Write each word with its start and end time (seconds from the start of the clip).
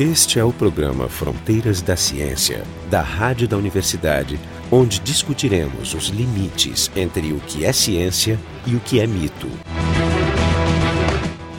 Este 0.00 0.38
é 0.38 0.44
o 0.46 0.50
programa 0.50 1.10
Fronteiras 1.10 1.82
da 1.82 1.94
Ciência, 1.94 2.64
da 2.88 3.02
Rádio 3.02 3.46
da 3.46 3.58
Universidade, 3.58 4.40
onde 4.72 4.98
discutiremos 4.98 5.92
os 5.92 6.06
limites 6.06 6.90
entre 6.96 7.34
o 7.34 7.40
que 7.40 7.66
é 7.66 7.70
ciência 7.70 8.40
e 8.66 8.74
o 8.74 8.80
que 8.80 8.98
é 8.98 9.06
mito. 9.06 9.46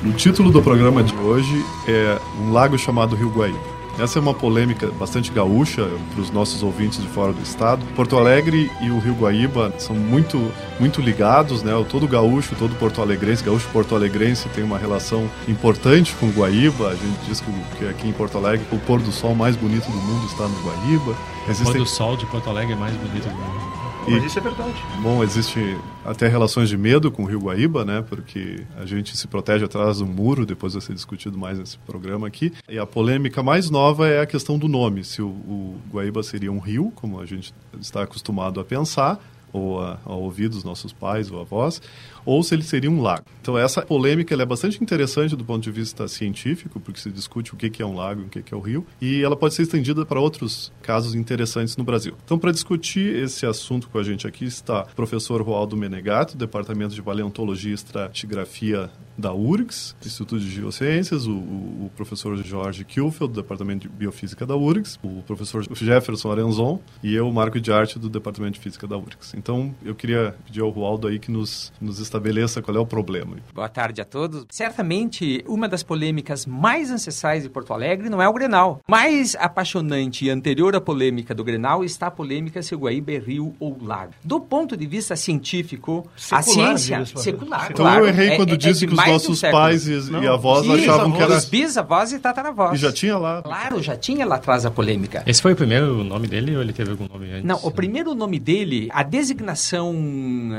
O 0.03 0.11
título 0.13 0.49
do 0.49 0.59
programa 0.59 1.03
de 1.03 1.13
hoje 1.17 1.63
é 1.87 2.17
Um 2.39 2.51
Lago 2.51 2.79
Chamado 2.79 3.15
Rio 3.15 3.29
Guaíba. 3.29 3.80
Essa 3.99 4.17
é 4.17 4.21
uma 4.21 4.33
polêmica 4.33 4.87
bastante 4.91 5.31
gaúcha 5.31 5.87
para 6.11 6.21
os 6.21 6.31
nossos 6.31 6.63
ouvintes 6.63 6.99
de 7.01 7.07
fora 7.07 7.31
do 7.31 7.41
estado. 7.41 7.85
Porto 7.95 8.17
Alegre 8.17 8.71
e 8.81 8.89
o 8.89 8.99
Rio 8.99 9.13
Guaíba 9.13 9.73
são 9.77 9.95
muito, 9.95 10.51
muito 10.79 11.01
ligados, 11.01 11.61
né? 11.61 11.71
Todo 11.89 12.07
gaúcho, 12.07 12.55
todo 12.55 12.75
porto-alegrense, 12.75 13.43
gaúcho 13.43 13.67
porto-alegrense 13.71 14.49
tem 14.49 14.63
uma 14.63 14.77
relação 14.77 15.29
importante 15.47 16.15
com 16.15 16.27
o 16.27 16.31
Guaíba. 16.31 16.89
A 16.89 16.95
gente 16.95 17.19
diz 17.27 17.43
que 17.77 17.87
aqui 17.87 18.07
em 18.07 18.13
Porto 18.13 18.37
Alegre 18.37 18.65
o 18.71 18.79
pôr 18.79 19.01
do 19.01 19.11
sol 19.11 19.35
mais 19.35 19.55
bonito 19.55 19.85
do 19.85 19.97
mundo 19.97 20.25
está 20.25 20.47
no 20.47 20.59
Guaíba. 20.61 21.15
Existem... 21.47 21.67
O 21.67 21.73
pôr 21.73 21.83
do 21.83 21.89
sol 21.89 22.17
de 22.17 22.25
Porto 22.25 22.49
Alegre 22.49 22.73
é 22.73 22.77
mais 22.77 22.95
bonito 22.95 23.27
do 23.27 23.35
mundo. 23.35 23.80
E, 24.07 24.11
Mas 24.11 24.23
isso 24.23 24.39
é 24.39 24.41
verdade. 24.41 24.73
Bom, 25.01 25.23
existe 25.23 25.77
até 26.03 26.27
relações 26.27 26.69
de 26.69 26.77
medo 26.77 27.11
com 27.11 27.23
o 27.23 27.25
Rio 27.25 27.41
Guaíba, 27.41 27.85
né? 27.85 28.03
Porque 28.07 28.63
a 28.77 28.85
gente 28.85 29.15
se 29.15 29.27
protege 29.27 29.65
atrás 29.65 29.99
do 29.99 30.05
muro, 30.05 30.45
depois 30.45 30.73
vai 30.73 30.81
ser 30.81 30.93
discutido 30.93 31.37
mais 31.37 31.59
nesse 31.59 31.77
programa 31.79 32.27
aqui. 32.27 32.51
E 32.67 32.79
a 32.79 32.85
polêmica 32.85 33.43
mais 33.43 33.69
nova 33.69 34.07
é 34.07 34.21
a 34.21 34.25
questão 34.25 34.57
do 34.57 34.67
nome. 34.67 35.03
Se 35.03 35.21
o, 35.21 35.27
o 35.27 35.81
Guaíba 35.91 36.23
seria 36.23 36.51
um 36.51 36.59
rio, 36.59 36.91
como 36.95 37.19
a 37.19 37.25
gente 37.25 37.53
está 37.79 38.03
acostumado 38.03 38.59
a 38.59 38.65
pensar, 38.65 39.19
ou 39.53 39.81
a, 39.81 39.99
a 40.05 40.13
ouvir 40.13 40.47
dos 40.47 40.63
nossos 40.63 40.93
pais 40.93 41.29
ou 41.29 41.39
avós, 41.41 41.81
ou 42.25 42.43
se 42.43 42.53
ele 42.53 42.63
seria 42.63 42.89
um 42.89 43.01
lago. 43.01 43.25
Então 43.41 43.57
essa 43.57 43.81
polêmica 43.81 44.35
é 44.35 44.45
bastante 44.45 44.81
interessante 44.83 45.35
do 45.35 45.43
ponto 45.43 45.63
de 45.63 45.71
vista 45.71 46.07
científico, 46.07 46.79
porque 46.79 46.99
se 46.99 47.11
discute 47.11 47.53
o 47.53 47.57
que 47.57 47.81
é 47.81 47.85
um 47.85 47.95
lago 47.95 48.21
e 48.21 48.25
o 48.25 48.29
que 48.29 48.53
é 48.53 48.57
o 48.57 48.59
rio, 48.59 48.85
e 49.01 49.23
ela 49.23 49.35
pode 49.35 49.53
ser 49.53 49.63
estendida 49.63 50.05
para 50.05 50.19
outros 50.19 50.71
casos 50.81 51.15
interessantes 51.15 51.77
no 51.77 51.83
Brasil. 51.83 52.15
Então 52.23 52.37
para 52.37 52.51
discutir 52.51 53.15
esse 53.15 53.45
assunto 53.45 53.89
com 53.89 53.97
a 53.97 54.03
gente 54.03 54.27
aqui 54.27 54.45
está 54.45 54.83
o 54.83 54.95
professor 54.95 55.41
Roaldo 55.41 55.77
Menegato, 55.77 56.37
Departamento 56.37 56.93
de 56.93 57.01
Paleontologia 57.01 57.71
e 57.71 57.75
Estratigrafia 57.75 58.89
da 59.21 59.33
URGS, 59.33 59.95
Instituto 60.03 60.39
de 60.39 60.49
Geociências, 60.49 61.27
o, 61.27 61.31
o, 61.31 61.91
professor 61.95 62.35
Jorge 62.43 62.83
Kielfeld, 62.83 63.33
do 63.33 63.41
Departamento 63.41 63.87
de 63.87 63.89
Biofísica 63.89 64.45
da 64.45 64.55
URGS, 64.55 64.99
o 65.03 65.21
professor 65.21 65.63
Jefferson 65.71 66.31
Arenzon 66.31 66.81
e 67.03 67.13
eu, 67.13 67.31
Marco 67.31 67.61
de 67.61 67.71
Arte, 67.71 67.99
do 67.99 68.09
Departamento 68.09 68.53
de 68.53 68.59
Física 68.59 68.87
da 68.87 68.97
URGS. 68.97 69.33
Então, 69.37 69.73
eu 69.85 69.93
queria 69.93 70.35
pedir 70.45 70.61
ao 70.61 70.69
Roaldo 70.69 71.07
aí 71.07 71.19
que 71.19 71.31
nos, 71.31 71.71
nos 71.79 71.99
estabeleça 71.99 72.61
qual 72.61 72.75
é 72.75 72.79
o 72.79 72.85
problema. 72.85 73.37
Boa 73.53 73.69
tarde 73.69 74.01
a 74.01 74.05
todos. 74.05 74.45
Certamente, 74.49 75.43
uma 75.47 75.69
das 75.69 75.83
polêmicas 75.83 76.45
mais 76.45 76.89
ancestrais 76.89 77.43
de 77.43 77.49
Porto 77.49 77.73
Alegre 77.73 78.09
não 78.09 78.21
é 78.21 78.27
o 78.27 78.33
Grenal. 78.33 78.81
Mais 78.87 79.35
apaixonante 79.35 80.25
e 80.25 80.29
anterior 80.29 80.75
à 80.75 80.81
polêmica 80.81 81.35
do 81.35 81.43
Grenal 81.43 81.83
está 81.83 82.07
a 82.07 82.11
polêmica 82.11 82.63
se 82.63 82.73
o 82.73 82.79
Guaíba 82.79 83.11
é 83.11 83.19
rio 83.19 83.53
ou 83.59 83.77
lago. 83.81 84.13
Do 84.23 84.39
ponto 84.39 84.75
de 84.75 84.87
vista 84.87 85.15
científico, 85.15 86.07
secular, 86.17 86.71
a 86.73 86.77
ciência... 86.77 87.05
Secular, 87.05 87.67
então 87.71 87.85
claro. 87.85 88.05
eu 88.05 88.07
errei 88.07 88.35
quando 88.35 88.53
é, 88.53 88.57
disse 88.57 88.85
é 88.85 88.87
que 88.87 88.93
os 88.93 88.99
nossos 89.13 89.41
pais 89.41 89.87
e, 89.87 89.93
e, 89.93 90.27
avós 90.27 90.69
achavam 90.69 91.11
que 91.11 91.21
era... 91.21 91.37
Os 91.37 91.45
bisavós 91.45 92.11
e 92.13 92.19
tataravós. 92.19 92.73
E 92.73 92.77
já 92.77 92.91
tinha 92.91 93.17
lá... 93.17 93.41
Claro, 93.41 93.81
já 93.81 93.95
tinha 93.95 94.25
lá 94.25 94.35
atrás 94.35 94.65
a 94.65 94.71
polêmica. 94.71 95.23
Esse 95.25 95.41
foi 95.41 95.53
o 95.53 95.55
primeiro 95.55 96.03
nome 96.03 96.27
dele 96.27 96.55
ou 96.55 96.61
ele 96.61 96.73
teve 96.73 96.91
algum 96.91 97.07
nome 97.07 97.31
antes? 97.31 97.43
Não, 97.43 97.59
o 97.63 97.71
primeiro 97.71 98.13
nome 98.13 98.39
dele, 98.39 98.89
a 98.91 99.03
designação 99.03 99.93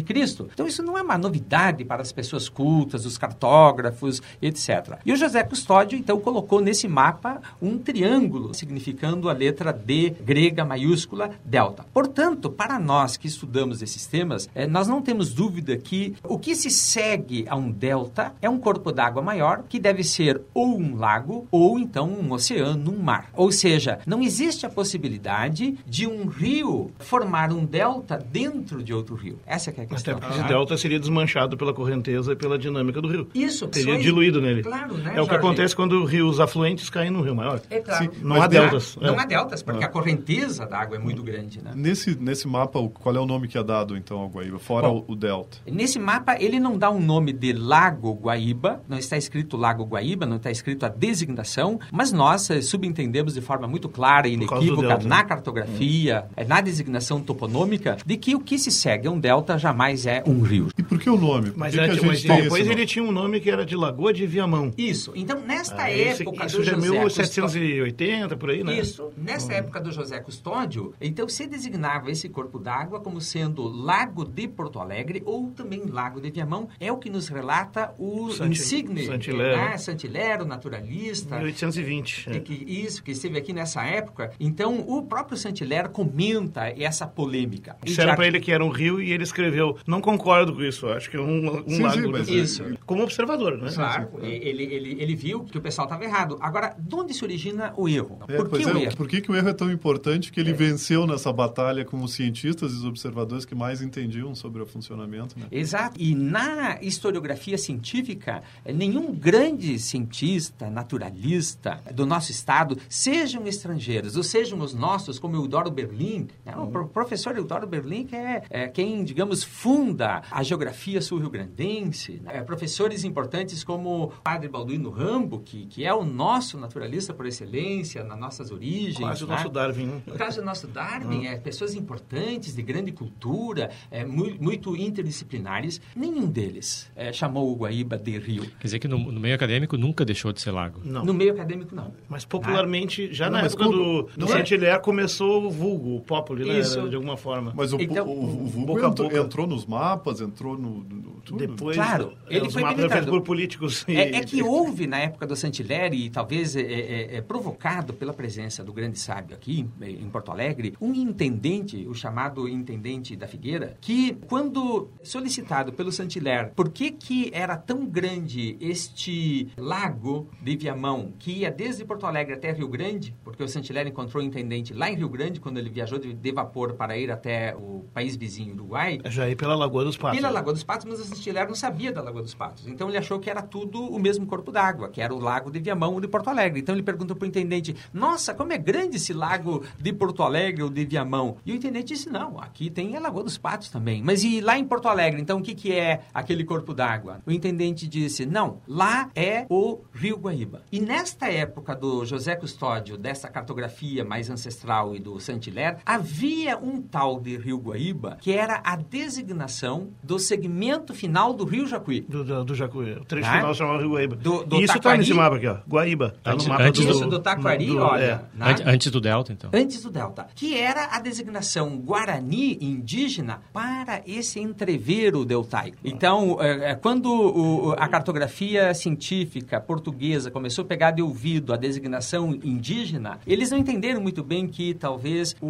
Então, 0.53 0.67
isso 0.67 0.83
não 0.83 0.99
é 0.99 1.03
uma 1.03 1.17
novidade 1.17 1.85
para 1.85 2.03
as 2.03 2.13
pessoas 2.13 2.49
cultas, 2.49 3.07
os 3.07 3.17
cartógrafos, 3.17 4.21
etc. 4.43 4.99
E 5.05 5.13
o 5.13 5.17
José 5.17 5.43
Custódio, 5.43 5.99
então, 5.99 6.21
colocou 6.21 6.61
nesse 6.61 6.89
mapa 6.89 7.41
um 7.61 7.79
triângulo, 7.79 8.53
significando 8.55 9.29
a 9.29 9.33
letra 9.33 9.73
D 9.73 10.11
grega 10.11 10.65
maiúscula 10.65 11.31
delta. 11.45 11.85
Portanto, 11.93 12.51
para 12.51 12.79
nós 12.79 13.17
que 13.17 13.27
estudamos 13.27 13.83
esses 13.83 14.07
temas, 14.07 14.49
eh, 14.55 14.67
nós 14.67 14.89
não 14.89 15.01
temos 15.01 15.33
dúvida 15.33 15.77
que 15.77 16.17
o 16.25 16.39
que 16.39 16.55
se 16.55 16.71
segue 16.71 17.45
a 17.49 17.57
um 17.57 17.71
delta 17.71 18.33
é 18.41 18.49
um 18.49 18.59
corpo 18.59 18.93
d'água 18.93 19.23
maior, 19.23 19.65
que 19.69 19.79
deve 19.79 20.00
ser 20.05 20.41
ou 20.55 20.79
um 20.79 20.97
lago, 20.97 21.47
ou 21.51 21.79
então 21.79 22.09
um 22.09 22.33
oceano, 22.33 22.93
um 22.93 22.99
mar. 22.99 23.31
Ou 23.35 23.51
seja, 23.53 23.99
não 24.07 24.23
existe 24.23 24.67
a 24.67 24.71
possibilidade 24.71 25.79
de 25.87 26.07
um 26.07 26.27
rio 26.27 26.91
formar 26.99 27.53
um 27.53 27.65
delta 27.65 28.19
dentro 28.19 28.83
de 28.83 28.93
outro 28.93 29.15
rio. 29.15 29.39
Essa 29.47 29.71
é 29.71 29.83
a 29.83 29.87
questão. 29.87 30.15
Até 30.15 30.21
porque 30.21 30.41
esse 30.41 30.49
delta 30.49 30.77
seria 30.77 30.99
desmanchado 30.99 31.57
pela 31.57 31.73
correnteza 31.73 32.33
e 32.33 32.37
pela 32.37 32.59
dinâmica 32.59 33.01
do 33.01 33.09
rio. 33.09 33.29
Isso. 33.35 33.69
Teria 33.69 33.99
diluído 33.99 34.41
nele. 34.41 34.63
Claro 34.63 34.97
né, 34.97 35.15
É 35.17 35.21
o 35.21 35.27
que 35.27 35.35
acontece 35.35 35.75
quando 35.75 36.05
rios 36.05 36.41
afluentes 36.41 36.91
caem 36.91 37.11
no 37.11 37.23
rio 37.23 37.35
maior. 37.35 37.61
É 37.71 37.81
claro. 37.81 38.05
Sim, 38.05 38.11
não 38.23 38.41
há 38.41 38.47
deltas. 38.47 38.97
Não 39.01 39.15
é. 39.15 39.19
há 39.19 39.25
deltas, 39.25 39.63
porque 39.63 39.85
ah. 39.85 39.87
a 39.87 39.91
correnteza 39.91 40.67
da 40.67 40.79
água 40.79 40.97
é 40.97 40.99
muito 40.99 41.23
grande, 41.23 41.63
né? 41.63 41.73
Nesse, 41.75 42.15
nesse 42.15 42.47
mapa, 42.49 42.81
qual 42.89 43.15
é 43.15 43.21
o 43.21 43.27
nome 43.27 43.49
que 43.49 43.59
é 43.59 43.63
dado, 43.63 43.97
então, 43.97 44.19
ao 44.19 44.29
Guaíba, 44.29 44.59
fora 44.59 44.89
Bom, 44.89 45.05
o, 45.07 45.13
o, 45.13 45.17
delta? 45.17 45.59
Nesse 45.67 45.99
mapa, 45.99 46.37
ele 46.41 46.59
não 46.59 46.77
dá 46.77 46.91
um 46.91 47.01
nome 47.01 47.33
de 47.33 47.53
Lago 47.53 48.13
Guaíba, 48.15 48.83
não 48.89 48.99
está 48.99 49.17
escrito 49.17 49.57
Lago 49.57 49.85
Guaíba, 49.91 50.25
não 50.27 50.37
está 50.37 50.51
escrito 50.51 50.85
a 50.87 50.89
designação, 50.89 51.79
mas 51.93 52.13
nós 52.13 52.49
eh, 52.51 52.63
subentendemos 52.63 53.35
de 53.35 53.41
forma 53.41 53.67
muito 53.69 53.89
clara 53.89 54.29
e 54.29 54.35
inequívoca 54.35 54.99
na 54.99 55.23
cartografia 55.25 55.71
teoria, 55.81 56.25
é, 56.37 56.45
na 56.45 56.61
designação 56.61 57.21
toponômica, 57.21 57.97
de 58.05 58.17
que 58.17 58.35
o 58.35 58.41
que 58.41 58.59
se 58.59 58.71
segue 58.71 59.07
é 59.07 59.11
um 59.11 59.19
delta 59.19 59.59
jamais 59.59 60.07
é 60.07 60.23
um 60.27 60.41
rio. 60.41 60.69
E 60.79 60.83
por 60.83 60.99
que 60.99 61.11
o 61.11 61.17
nome? 61.19 61.53
Mas, 61.57 61.75
que 61.75 61.79
que 61.81 61.85
a 61.85 62.03
mas 62.07 62.23
tem 62.23 62.43
depois 62.43 62.61
esse 62.63 62.71
ele 62.71 62.75
nome? 62.77 62.87
tinha 62.87 63.05
um 63.05 63.13
nome 63.13 63.41
que 63.41 63.51
era 63.51 63.65
de 63.67 63.77
Lagoa 63.77 64.13
de 64.13 64.27
Viamão. 64.27 64.71
Isso. 64.79 65.13
Então, 65.15 65.41
nesta 65.41 65.83
Ah, 65.83 65.91
esse- 65.93 66.23
época 66.23 66.47
isso 66.47 66.57
do 66.59 66.65
já 66.65 66.73
é 66.73 66.75
José 66.77 67.03
Custódio- 67.03 67.61
1780, 67.61 68.37
por 68.37 68.51
aí, 68.51 68.63
né? 68.65 68.79
Isso. 68.79 69.11
Nessa 69.17 69.53
época 69.55 69.81
do 69.81 69.93
José 69.93 70.21
Custódio, 70.21 70.95
então 71.01 71.29
se 71.29 71.47
designava 71.47 72.11
esse 72.11 72.29
corpo 72.29 72.59
d'água 72.59 73.01
como 73.01 73.21
sendo 73.21 73.63
Lago 73.69 74.25
de 74.25 74.47
Porto 74.49 74.79
Alegre 74.79 75.23
ou 75.25 75.49
também 75.51 75.83
Lago 75.87 76.21
de 76.21 76.31
Viamão. 76.31 76.69
É 76.79 76.91
o 76.93 76.97
que 76.97 77.11
nos 77.11 77.29
relata 77.29 77.93
o 77.99 78.31
Santi- 78.31 78.53
insigne 78.53 79.07
Santilero. 79.07 79.57
né, 79.57 79.79
Santilero, 79.81 80.45
naturalista. 80.45 81.37
1820. 81.37 82.31
É 82.31 82.41
que- 82.41 82.53
isso, 82.67 83.03
que 83.03 83.11
esteve 83.13 83.39
aqui 83.39 83.53
nessa 83.53 83.83
época. 83.85 84.31
Então, 84.39 84.81
o 84.87 85.03
próprio 85.03 85.37
Santilero 85.37 85.91
comenta 85.91 86.69
essa 86.79 87.07
polêmica. 87.07 87.77
Disseram 87.83 88.15
para 88.15 88.27
ele 88.27 88.41
que 88.41 88.53
era 88.53 88.65
um 88.65 88.69
rio 88.71 89.01
e 89.01 89.11
ele 89.13 89.23
escreveu: 89.25 89.77
Não 89.87 90.01
concordo 90.01 90.55
com 90.55 90.63
isso, 90.63 90.87
acho 90.89 91.11
que 91.11 91.17
é 91.17 91.21
um, 91.21 91.65
um 91.67 91.69
Sim, 91.69 91.83
lago. 91.83 92.01
sim, 92.03 92.07
mas- 92.09 92.29
Isso. 92.29 92.65
Como 92.87 93.03
observador, 93.03 93.57
né? 93.59 93.71
Claro, 93.75 94.09
ele, 94.23 94.63
ele, 94.65 94.97
ele 95.03 95.15
viu 95.15 95.45
que 95.45 95.59
o 95.59 95.61
pessoal 95.61 95.87
estava 95.87 96.05
errado. 96.05 96.39
Agora, 96.41 96.75
de 96.79 96.95
onde 96.95 97.15
se 97.15 97.25
origina 97.25 97.73
o 97.77 97.89
erro? 97.89 98.19
É, 98.29 98.37
Por 98.37 98.49
que 98.51 98.63
é, 98.63 98.67
o 98.67 98.79
erro? 98.79 98.97
Por 98.97 99.09
que, 99.09 99.21
que 99.21 99.31
o 99.31 99.37
erro 99.37 99.49
é 99.49 99.53
tão 99.53 99.71
importante 99.71 100.31
que 100.33 100.39
ele 100.41 100.53
venceu 100.53 101.07
nessa 101.07 101.33
batalha 101.33 101.85
com 101.85 102.03
os 102.03 102.13
cientistas 102.13 102.73
e 102.73 102.77
os 102.77 102.85
observadores 102.85 103.45
que 103.45 103.55
mais 103.55 103.81
entendiam 103.83 104.35
sobre 104.35 104.63
o 104.63 104.67
funcionamento? 104.67 105.39
Né? 105.39 105.47
Exato. 105.51 105.95
E 105.99 106.15
na 106.15 106.79
historiografia 106.83 107.57
científica, 107.59 108.43
nenhum 108.67 109.13
grande 109.15 109.70
cientista, 109.79 110.69
naturalista 110.71 111.81
do 111.95 112.05
nosso 112.07 112.31
estado, 112.31 112.77
sejam 112.89 113.47
estrangeiros 113.47 114.17
ou 114.17 114.23
sejam 114.23 114.59
os 114.61 114.75
nossos, 114.75 115.19
como 115.19 115.37
o 115.37 115.43
Eudoro 115.45 115.71
Berlim, 115.71 116.29
né? 116.45 116.57
o 116.57 116.67
pro- 116.67 116.89
professor 116.89 117.37
Eudoro 117.37 117.67
Berlim, 117.67 118.07
que 118.07 118.17
é, 118.17 118.43
é 118.51 118.69
quem, 118.69 119.05
digamos, 119.05 119.43
funda 119.43 120.23
a 120.31 120.43
geografia 120.43 121.01
sul-rio-grandense, 121.01 122.21
né? 122.25 122.43
professores 122.43 123.05
importantes 123.05 123.65
como 123.65 124.05
o 124.05 124.09
Padre 124.09 124.49
Balduino 124.49 124.91
Rambo, 124.91 125.41
que, 125.41 125.67
que 125.67 125.85
é 125.85 125.93
o 125.95 126.05
nosso 126.05 126.59
naturalista 126.59 127.13
por 127.15 127.27
excelência, 127.27 128.05
nas 128.05 128.19
nossas 128.19 128.51
origens. 128.51 128.99
Quase 128.99 129.25
o 129.25 129.27
né? 129.27 129.35
nosso 129.37 129.49
Darwin. 129.49 129.87
né? 129.87 130.03
No 130.07 130.15
caso 130.15 130.41
do 130.41 130.45
nosso 130.45 130.67
Darwin, 130.67 131.27
é, 131.27 131.37
pessoas 131.37 131.75
importantes, 131.75 132.55
de 132.55 132.63
grande 132.63 132.93
cultura, 132.93 133.71
é, 133.91 134.05
mui- 134.05 134.37
muito 134.41 134.77
interdisciplinares, 134.77 135.81
nenhum 135.95 136.27
deles 136.27 136.91
é, 136.95 137.13
chamou 137.13 137.51
o 137.53 137.57
Guaíba 137.57 137.97
de 137.99 138.19
rio. 138.19 138.43
Quer 138.59 138.65
dizer 138.67 138.79
que 138.79 138.89
no, 138.89 138.99
no 138.99 139.21
meio 139.21 139.35
acadêmico 139.35 139.60
nunca 139.77 140.05
deixou 140.05 140.33
de 140.33 140.41
ser 140.41 140.51
lago. 140.51 140.81
Não. 140.85 141.05
No 141.05 141.15
meio 141.15 141.33
acadêmico, 141.33 141.75
não. 141.75 141.93
Mas 142.09 142.25
popularmente, 142.25 143.13
já 143.13 143.27
Não, 143.27 143.33
na 143.39 143.43
mas 143.43 143.53
época 143.53 143.69
quando- 143.69 144.03
do, 144.05 144.09
do 144.17 144.25
é- 144.27 144.29
Saint-Hilaire 144.29 144.81
começou 144.83 145.45
o 145.47 145.51
vulgo, 145.51 145.97
o 145.97 146.01
populi, 146.01 146.45
né? 146.45 146.59
Isso. 146.59 146.89
De 146.89 146.95
alguma 146.97 147.17
forma. 147.17 147.53
Mas 147.57 147.73
o, 147.73 147.81
Então, 147.81 148.07
o, 148.07 148.45
o 148.45 148.47
vulgo 148.47 148.67
boca 148.75 148.87
entrou, 148.87 149.09
boca. 149.09 149.21
entrou 149.21 149.47
nos 149.47 149.67
mapas, 149.67 150.21
entrou 150.21 150.57
no, 150.59 150.81
no 150.85 151.11
tudo. 151.25 151.39
Depois, 151.39 151.77
Claro, 151.77 152.13
é, 152.29 152.37
ele 152.37 152.47
os 152.47 152.53
foi 152.53 152.63
mapas 152.63 153.05
por 153.07 153.23
políticos. 153.23 153.85
e- 153.89 153.95
É, 153.97 154.17
é 154.17 154.25
que 154.25 154.43
houve 154.43 154.87
na 154.87 154.99
época 154.99 155.27
do 155.27 155.37
Santilleri, 155.37 156.07
e 156.07 156.11
talvez 156.11 156.57
é, 156.57 156.61
é- 156.63 157.17
é 157.17 157.21
provocado 157.21 157.93
pela 157.93 158.13
presença 158.13 158.65
do 158.65 158.73
grande 158.73 158.99
sábio 158.99 159.35
aqui 159.37 159.67
em, 159.81 159.91
em 160.05 160.09
Porto 160.11 160.31
Alegre, 160.31 160.75
um 160.81 160.95
intendente, 160.95 161.87
o 161.89 161.95
chamado 161.95 162.49
intendente 162.49 163.15
da 163.17 163.27
Figueira, 163.27 163.77
que 163.81 164.17
quando 164.29 164.89
solicitado 165.03 165.73
pelo 165.73 165.93
Santilher, 165.93 166.53
por 166.55 166.71
que 166.71 166.91
que 166.91 167.31
era 167.35 167.57
tão 167.57 167.85
grande 167.87 168.57
este 168.61 169.49
lago 169.57 170.29
de 170.43 170.57
Viamão, 170.57 171.13
que 171.19 171.33
ia 171.33 171.51
desde 171.51 171.85
Porto 171.85 172.07
Alegre 172.07 172.35
até 172.35 172.53
Rio 172.53 172.69
Grande, 172.69 173.15
porque 173.25 173.43
o 173.43 173.49
Santilher 173.49 173.87
encontrou 173.87 174.23
o 174.23 174.27
intendente 174.27 174.73
lá 174.75 174.91
em 174.91 174.97
Rio 174.97 175.09
Grande, 175.09 175.41
quando 175.41 175.59
ele 175.59 175.71
viajou 175.71 175.99
de, 175.99 176.13
de 176.13 176.33
vapor 176.33 176.75
para 176.75 176.97
ir 176.97 177.11
até 177.11 177.55
o 177.57 177.85
país 177.93 178.17
vizinho, 178.17 178.55
Uruguai, 178.55 179.01
Já 179.07 179.29
ia 179.29 179.37
pela 179.37 179.55
Lagoa 179.55 179.85
dos 179.85 179.97
Patos. 179.97 180.19
pela 180.19 180.31
Lagoa 180.31 180.53
dos 180.53 180.63
Patos, 180.65 180.87
mas 180.87 181.01
o 181.01 181.05
Santilher 181.05 181.47
não 181.47 181.55
sabia 181.55 181.93
da 181.93 182.03
Lagoa 182.03 182.23
dos 182.23 182.35
Patos. 182.35 182.67
Então 182.67 182.89
ele 182.89 182.99
achou 182.99 183.19
que 183.19 183.29
era 183.31 183.43
tudo 183.43 183.83
o 183.83 183.99
mesmo 183.99 184.27
corpo 184.27 184.51
d'água, 184.53 184.89
que 184.89 185.01
era 185.01 185.15
o 185.15 185.19
lago 185.19 185.51
de 185.51 185.59
Viamão 185.61 185.95
ou 185.95 186.01
de 186.01 186.09
Porto 186.09 186.29
Alegre. 186.29 186.61
Então 186.61 186.75
ele 186.75 186.83
perguntou 186.83 187.17
para 187.17 187.25
o 187.25 187.29
intendente: 187.29 187.75
Nossa, 187.93 188.35
como 188.35 188.53
é 188.53 188.59
grande 188.59 188.97
esse 188.97 189.13
lago 189.13 189.65
de 189.79 189.93
Porto 189.93 190.23
Alegre 190.23 190.63
ou 190.63 190.71
de 190.71 190.85
Viamão? 190.85 191.37
E 191.45 191.53
o 191.53 191.55
intendente 191.55 191.95
disse: 191.95 192.09
Não, 192.11 192.39
aqui 192.41 192.71
tem 192.71 192.97
a 192.97 193.01
Lagoa 193.01 193.25
dos 193.25 193.39
Patos 193.39 193.69
também. 193.69 194.03
Mas 194.03 194.23
e 194.25 194.41
lá 194.41 194.59
em 194.59 194.65
Porto 194.65 194.89
Alegre, 194.89 195.21
então 195.21 195.39
o 195.39 195.43
que, 195.43 195.55
que 195.55 195.73
é 195.73 196.03
aquele 196.13 196.45
corpo 196.45 196.75
d'água? 196.75 197.21
O 197.27 197.31
intendente 197.33 197.87
disse: 197.87 198.27
Não, 198.27 198.59
lá 198.67 199.11
é 199.15 199.30
o 199.49 199.81
Rio 199.93 200.17
Guaíba. 200.17 200.63
E 200.71 200.81
nesta 200.81 201.31
época 201.31 201.75
do 201.75 202.05
José 202.05 202.35
Custódio, 202.37 202.97
dessa 202.97 203.29
cartografia 203.29 204.05
mais 204.05 204.29
ancestral 204.31 204.95
e 204.95 204.99
do 204.99 205.19
Saint-Hilaire, 205.21 205.79
havia 205.85 206.59
um 206.59 206.81
tal 206.81 207.21
de 207.21 207.37
Rio 207.37 207.59
Guaíba 207.59 208.19
que 208.21 208.33
era 208.33 208.61
a 208.65 208.77
designação 208.77 209.89
do 210.03 210.19
segmento 210.19 210.95
final 210.95 211.33
do 211.33 211.45
Rio 211.45 211.67
Jacuí. 211.67 212.01
Do, 212.09 212.25
do, 212.25 212.45
do 212.45 212.55
Jacuí. 212.55 212.93
O 212.93 213.05
trecho 213.05 213.29
Ah? 213.29 213.37
final 213.37 213.55
chamava 213.55 213.79
Rio 213.79 213.91
Guaíba. 213.93 214.17
Do- 214.17 214.45
do 214.45 214.57
E 214.57 214.65
isso 214.65 214.69
tá 214.69 214.75
Taquari? 214.75 214.99
nesse 214.99 215.15
mapa 215.15 215.37
aqui, 215.37 215.47
ó. 215.47 215.59
Guaíba. 215.69 216.15
Tá 216.23 216.33
Antes- 216.33 216.47
no 216.47 216.53
mapa 216.53 216.65
antes 216.65 216.85
do, 216.85 216.91
Isso 216.93 217.07
do 217.07 217.19
Taquari, 217.21 217.67
do- 217.67 217.79
olha. 217.79 218.03
é. 218.03 218.15
né? 218.39 218.51
Antes, 218.51 218.67
antes 218.67 218.91
do 218.91 219.01
Delta, 219.01 219.33
então. 219.33 219.51
Antes 219.53 219.83
do 219.83 219.91
Delta, 219.91 220.27
que 220.35 220.57
era 220.57 220.97
a 220.97 221.01
designação 221.01 221.77
guarani 221.79 222.59
indígena 222.61 223.41
para 223.53 224.03
esse 224.07 224.41
entreveiro 224.41 225.25
deltaico. 225.25 225.77
Então, 225.85 226.39
é, 226.41 226.71
é, 226.71 226.75
quando 226.75 227.07
o- 227.11 227.73
a 227.79 227.89
cartografia 227.89 228.73
científica 228.75 229.20
portuguesa 229.67 230.31
começou 230.31 230.65
a 230.65 230.69
pegar 230.69 230.91
de 230.91 231.03
ouvido 231.03 231.53
a 231.53 231.57
designação 231.57 232.35
indígena, 232.43 233.19
eles 233.27 233.51
não 233.51 233.59
entenderam 233.59 234.01
muito 234.01 234.23
bem 234.23 234.47
que 234.47 234.75
talvez 234.75 235.35
o, 235.41 235.47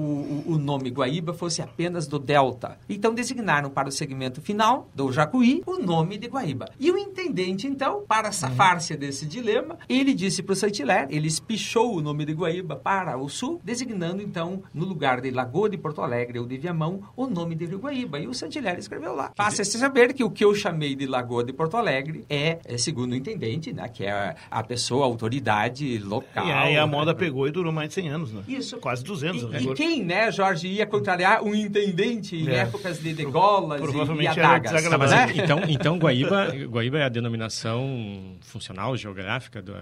o- 0.47 0.59
nome 0.61 0.91
Guaíba 0.91 1.33
fosse 1.33 1.61
apenas 1.63 2.07
do 2.07 2.19
delta. 2.19 2.79
Então, 2.89 3.13
designaram 3.15 3.71
para 3.71 3.89
o 3.89 3.93
segmento 3.93 4.41
final 4.41 4.89
do 4.95 5.11
Jacuí 5.11 5.63
o 5.67 5.79
nome 5.79 6.17
de 6.19 6.29
Guaíba. 6.29 6.67
E 6.79 6.91
o 6.91 6.99
intendente, 6.99 7.67
então, 7.67 8.05
para 8.07 8.31
safar-se 8.31 8.97
desse 8.97 9.27
dilema, 9.27 9.79
ele 9.89 10.15
disse 10.15 10.43
para 10.43 10.53
o 10.53 10.57
Saint-Hilaire, 10.57 11.09
ele 11.15 11.27
espichou 11.27 11.97
o 11.97 12.01
nome 12.01 12.25
de 12.25 12.33
Guaíba 12.33 12.77
para 12.77 13.17
o 13.19 13.29
sul, 13.29 13.61
designando, 13.65 14.23
então, 14.23 14.63
no 14.73 14.85
lugar 14.85 15.21
de 15.21 15.31
Lagoa 15.31 15.69
de 15.69 15.77
Porto 15.77 16.03
Alegre 16.03 16.39
ou 16.39 16.47
de 16.47 16.57
Viamão, 16.57 17.01
o 17.17 17.27
nome 17.27 17.55
de 17.55 17.65
Rio 17.67 17.79
Guaíba. 17.79 18.19
E 18.21 18.27
o 18.29 18.35
Saint-Hilaire 18.35 18.79
escreveu 18.81 19.15
lá. 19.15 19.33
Faça-se 19.35 19.79
saber 19.79 20.13
que 20.15 20.23
o 20.23 20.31
que 20.31 20.45
eu 20.45 20.55
chamei 20.55 20.95
de 20.95 21.07
Lagoa 21.07 21.43
de 21.43 21.53
Porto 21.53 21.77
Alegre 21.77 22.25
é, 22.29 22.59
é, 22.65 22.79
segundo 22.79 23.13
o 23.13 23.17
intendente, 23.17 23.60
né, 23.73 23.89
que 23.89 24.05
é 24.05 24.35
a 24.51 24.63
pessoa, 24.63 25.05
a 25.05 25.07
autoridade 25.07 25.99
local. 25.99 26.47
E 26.47 26.51
aí 26.51 26.77
a 26.77 26.87
moda 26.87 27.15
pegou 27.15 27.47
e 27.47 27.51
durou 27.51 27.73
mais 27.73 27.89
de 27.89 27.95
100 27.97 28.09
anos, 28.09 28.33
né? 28.33 28.43
Isso. 28.49 28.79
Quase 28.79 29.05
200. 29.05 29.51
né? 29.51 29.61
E, 29.61 29.67
e 29.69 29.75
quem, 29.75 30.05
né, 30.05 30.31
Jorge, 30.33 30.69
ia 30.69 30.87
contrariar 30.87 31.43
um 31.45 31.55
intendente 31.55 32.37
em 32.37 32.49
É. 32.49 32.61
époas 32.61 32.99
de 33.01 33.13
degolas 33.13 33.81
e, 33.81 33.85
e 33.85 33.87
Provavelmente 33.87 34.39
era 34.39 34.49
adagas? 34.57 34.85
Tá, 34.89 34.99
mas 34.99 35.11
né? 35.11 35.33
então, 35.37 35.61
então 35.69 35.99
Guaíba, 35.99 36.49
Guaíba 36.69 36.99
é 36.99 37.05
a 37.05 37.09
denominação 37.09 38.37
funcional, 38.41 38.97
geográfica 38.97 39.61
do, 39.63 39.73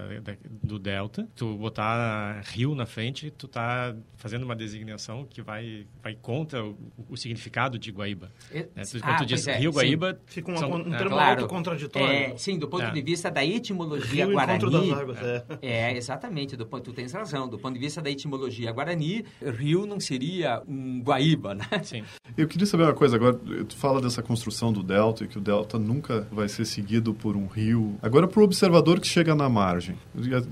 do 0.63 0.79
delta. 0.79 1.27
Tu 1.35 1.55
botar 1.57 2.41
rio 2.51 2.73
na 2.75 2.85
frente, 2.85 3.31
tu 3.31 3.47
tá 3.47 3.95
fazendo 4.15 4.43
uma 4.43 4.55
designação 4.55 5.25
que 5.29 5.41
vai, 5.41 5.85
vai 6.01 6.15
contra 6.15 6.63
o, 6.65 6.75
o 7.09 7.15
significado 7.17 7.77
de 7.77 7.91
Guaíba. 7.91 8.31
É, 8.51 8.59
Né? 8.75 8.83
Tu, 8.89 8.97
ah, 8.97 9.01
quando 9.07 9.17
tu 9.19 9.25
diz 9.25 9.47
é, 9.47 9.57
Rio 9.57 9.71
sim. 9.71 9.77
Guaíba... 9.77 10.19
Fica 10.25 10.51
um, 10.51 10.57
são- 10.57 10.71
um 10.71 10.93
é, 10.93 10.97
termo 10.97 11.11
Claro. 11.11 11.41
autocontraditório. 11.41 12.07
É, 12.07 12.37
sim, 12.37 12.57
do 12.57 12.67
ponto 12.67 12.83
É. 12.83 12.91
de 12.91 13.01
vista 13.01 13.29
da 13.29 13.43
etimologia 13.73 14.25
Rio 14.25 14.33
guarani. 14.33 14.57
encontro 14.63 14.87
das 14.89 14.99
águas, 14.99 15.17
é. 15.21 15.43
É, 15.61 15.97
exatamente. 15.97 16.55
Do 16.55 16.65
ponto, 16.65 16.83
tu 16.83 16.93
tens 16.93 17.11
razão. 17.13 17.47
Do 17.47 17.57
ponto 17.57 17.73
de 17.73 17.79
vista 17.79 18.01
da 18.01 18.09
etimologia 18.09 18.71
guarani, 18.71 19.25
rio 19.57 19.85
não 19.85 19.99
seria 19.99 20.61
um 20.67 21.01
Guaíba, 21.01 21.53
né? 21.55 21.65
Sim. 21.83 22.03
Eu 22.37 22.47
queria 22.47 22.65
saber 22.65 22.83
uma 22.83 22.93
coisa 22.93 23.15
agora. 23.15 23.33
Tu 23.67 23.75
fala 23.75 24.01
dessa 24.01 24.21
construção 24.21 24.71
do 24.73 24.83
delta 24.83 25.23
e 25.23 25.27
que 25.27 25.37
o 25.37 25.41
delta 25.41 25.77
nunca 25.77 26.27
vai 26.31 26.47
ser 26.49 26.65
seguido 26.65 27.13
por 27.13 27.35
um 27.35 27.47
rio. 27.47 27.95
Agora, 28.01 28.27
para 28.27 28.39
o 28.41 28.43
observador 28.43 28.99
que 28.99 29.07
chega 29.07 29.33
na 29.35 29.49
margem. 29.49 29.95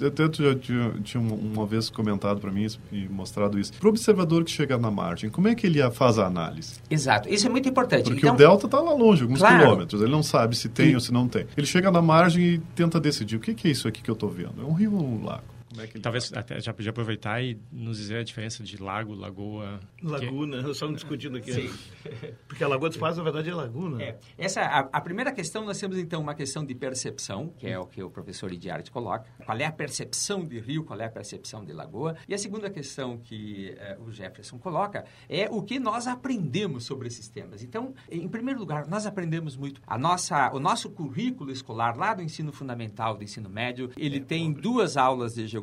Até 0.05 0.27
tu 0.27 0.43
já 0.43 0.55
tinha, 0.55 0.91
tinha 1.03 1.21
uma- 1.21 1.67
vez 1.67 1.89
comentado 1.89 2.39
para 2.39 2.49
mim 2.51 2.65
e 2.93 3.07
mostrado 3.09 3.59
isso. 3.59 3.73
Para 3.73 3.87
o 3.87 3.89
observador 3.89 4.43
que 4.45 4.51
chega 4.51 4.77
na 4.77 4.89
margem, 4.89 5.29
como 5.29 5.49
é 5.49 5.55
que 5.55 5.67
ele 5.67 5.79
faz 5.91 6.17
a 6.17 6.25
análise? 6.25 6.75
Exato. 6.89 7.27
Isso 7.27 7.45
é 7.45 7.49
muito 7.49 7.67
importante. 7.67 8.05
Porque 8.05 8.19
então, 8.21 8.35
o 8.35 8.37
delta 8.37 8.67
está 8.67 8.79
lá 8.79 8.93
longe, 8.93 9.23
alguns 9.23 9.39
Claro. 9.39 9.59
quilômetros. 9.59 10.01
Ele 10.01 10.11
não 10.11 10.23
sabe 10.23 10.55
se 10.55 10.69
tem 10.69 10.91
E- 10.91 10.95
ou 10.95 11.01
se 11.01 11.11
não 11.11 11.27
tem. 11.27 11.45
Ele 11.57 11.67
chega 11.67 11.91
na 11.91 12.01
margem 12.01 12.43
e 12.45 12.57
tenta 12.73 12.99
decidir 13.07 13.35
o 13.35 13.39
que, 13.39 13.53
que 13.53 13.67
é 13.67 13.71
isso 13.71 13.87
aqui 13.87 14.01
que 14.01 14.09
eu 14.09 14.13
estou 14.13 14.29
vendo. 14.29 14.61
É 14.61 14.65
um 14.65 14.73
rio 14.73 14.95
ou 14.95 15.05
um 15.05 15.23
lago? 15.23 15.56
Como 15.69 15.81
é 15.81 15.87
que 15.87 15.99
Talvez 15.99 16.29
faz? 16.29 16.37
até 16.39 16.59
já 16.59 16.73
podia 16.73 16.91
aproveitar 16.91 17.41
e 17.43 17.59
nos 17.71 17.97
dizer 17.97 18.17
a 18.19 18.23
diferença 18.23 18.63
de 18.63 18.81
lago, 18.81 19.13
lagoa... 19.13 19.79
que- 19.97 20.05
Laguna, 20.05 20.61
nós 20.61 20.71
estamos 20.71 20.95
discutindo 20.95 21.37
aqui. 21.37 21.51
Sim. 21.53 21.69
Porque 22.47 22.63
a 22.63 22.67
Lagoa 22.67 22.89
dos 22.89 22.97
Patos, 22.97 23.17
na 23.17 23.23
verdade, 23.23 23.49
é 23.49 23.53
laguna. 23.53 24.01
É, 24.01 24.17
essa, 24.37 24.61
a, 24.61 24.79
a 24.79 25.01
primeira 25.01 25.31
questão, 25.31 25.65
nós 25.65 25.77
temos 25.79 25.97
então 25.97 26.21
uma 26.21 26.33
questão 26.33 26.65
de 26.65 26.73
percepção, 26.73 27.49
que 27.57 27.67
é 27.67 27.77
o 27.77 27.85
que 27.85 28.01
o 28.01 28.09
professor 28.09 28.51
Idiarte 28.51 28.89
coloca. 28.89 29.25
Qual 29.45 29.57
é 29.57 29.65
a 29.65 29.71
percepção 29.71 30.43
de 30.45 30.59
rio, 30.59 30.83
qual 30.83 30.99
é 30.99 31.05
a 31.05 31.09
percepção 31.09 31.63
de 31.65 31.73
lagoa? 31.73 32.15
E 32.27 32.33
a 32.33 32.37
segunda 32.37 32.69
questão 32.69 33.17
que 33.17 33.75
eh, 33.77 33.97
o 33.99 34.11
Jefferson 34.11 34.57
coloca 34.57 35.05
é 35.29 35.49
o 35.49 35.61
que 35.61 35.79
nós 35.79 36.07
aprendemos 36.07 36.85
sobre 36.85 37.07
esses 37.07 37.27
temas. 37.27 37.61
Então, 37.61 37.93
em 38.09 38.27
primeiro 38.27 38.59
lugar, 38.59 38.87
nós 38.87 39.05
aprendemos 39.05 39.55
muito. 39.57 39.81
A 39.85 39.97
nossa, 39.97 40.51
o 40.53 40.59
nosso 40.59 40.89
currículo 40.89 41.51
escolar 41.51 41.95
lá 41.97 42.13
do 42.13 42.21
ensino 42.21 42.51
fundamental, 42.51 43.15
do 43.17 43.23
ensino 43.23 43.49
médio, 43.49 43.91
ele 43.97 44.19
tem 44.19 44.51
duas 44.51 44.95
aulas 44.97 45.35
de 45.35 45.45
geografia 45.45 45.56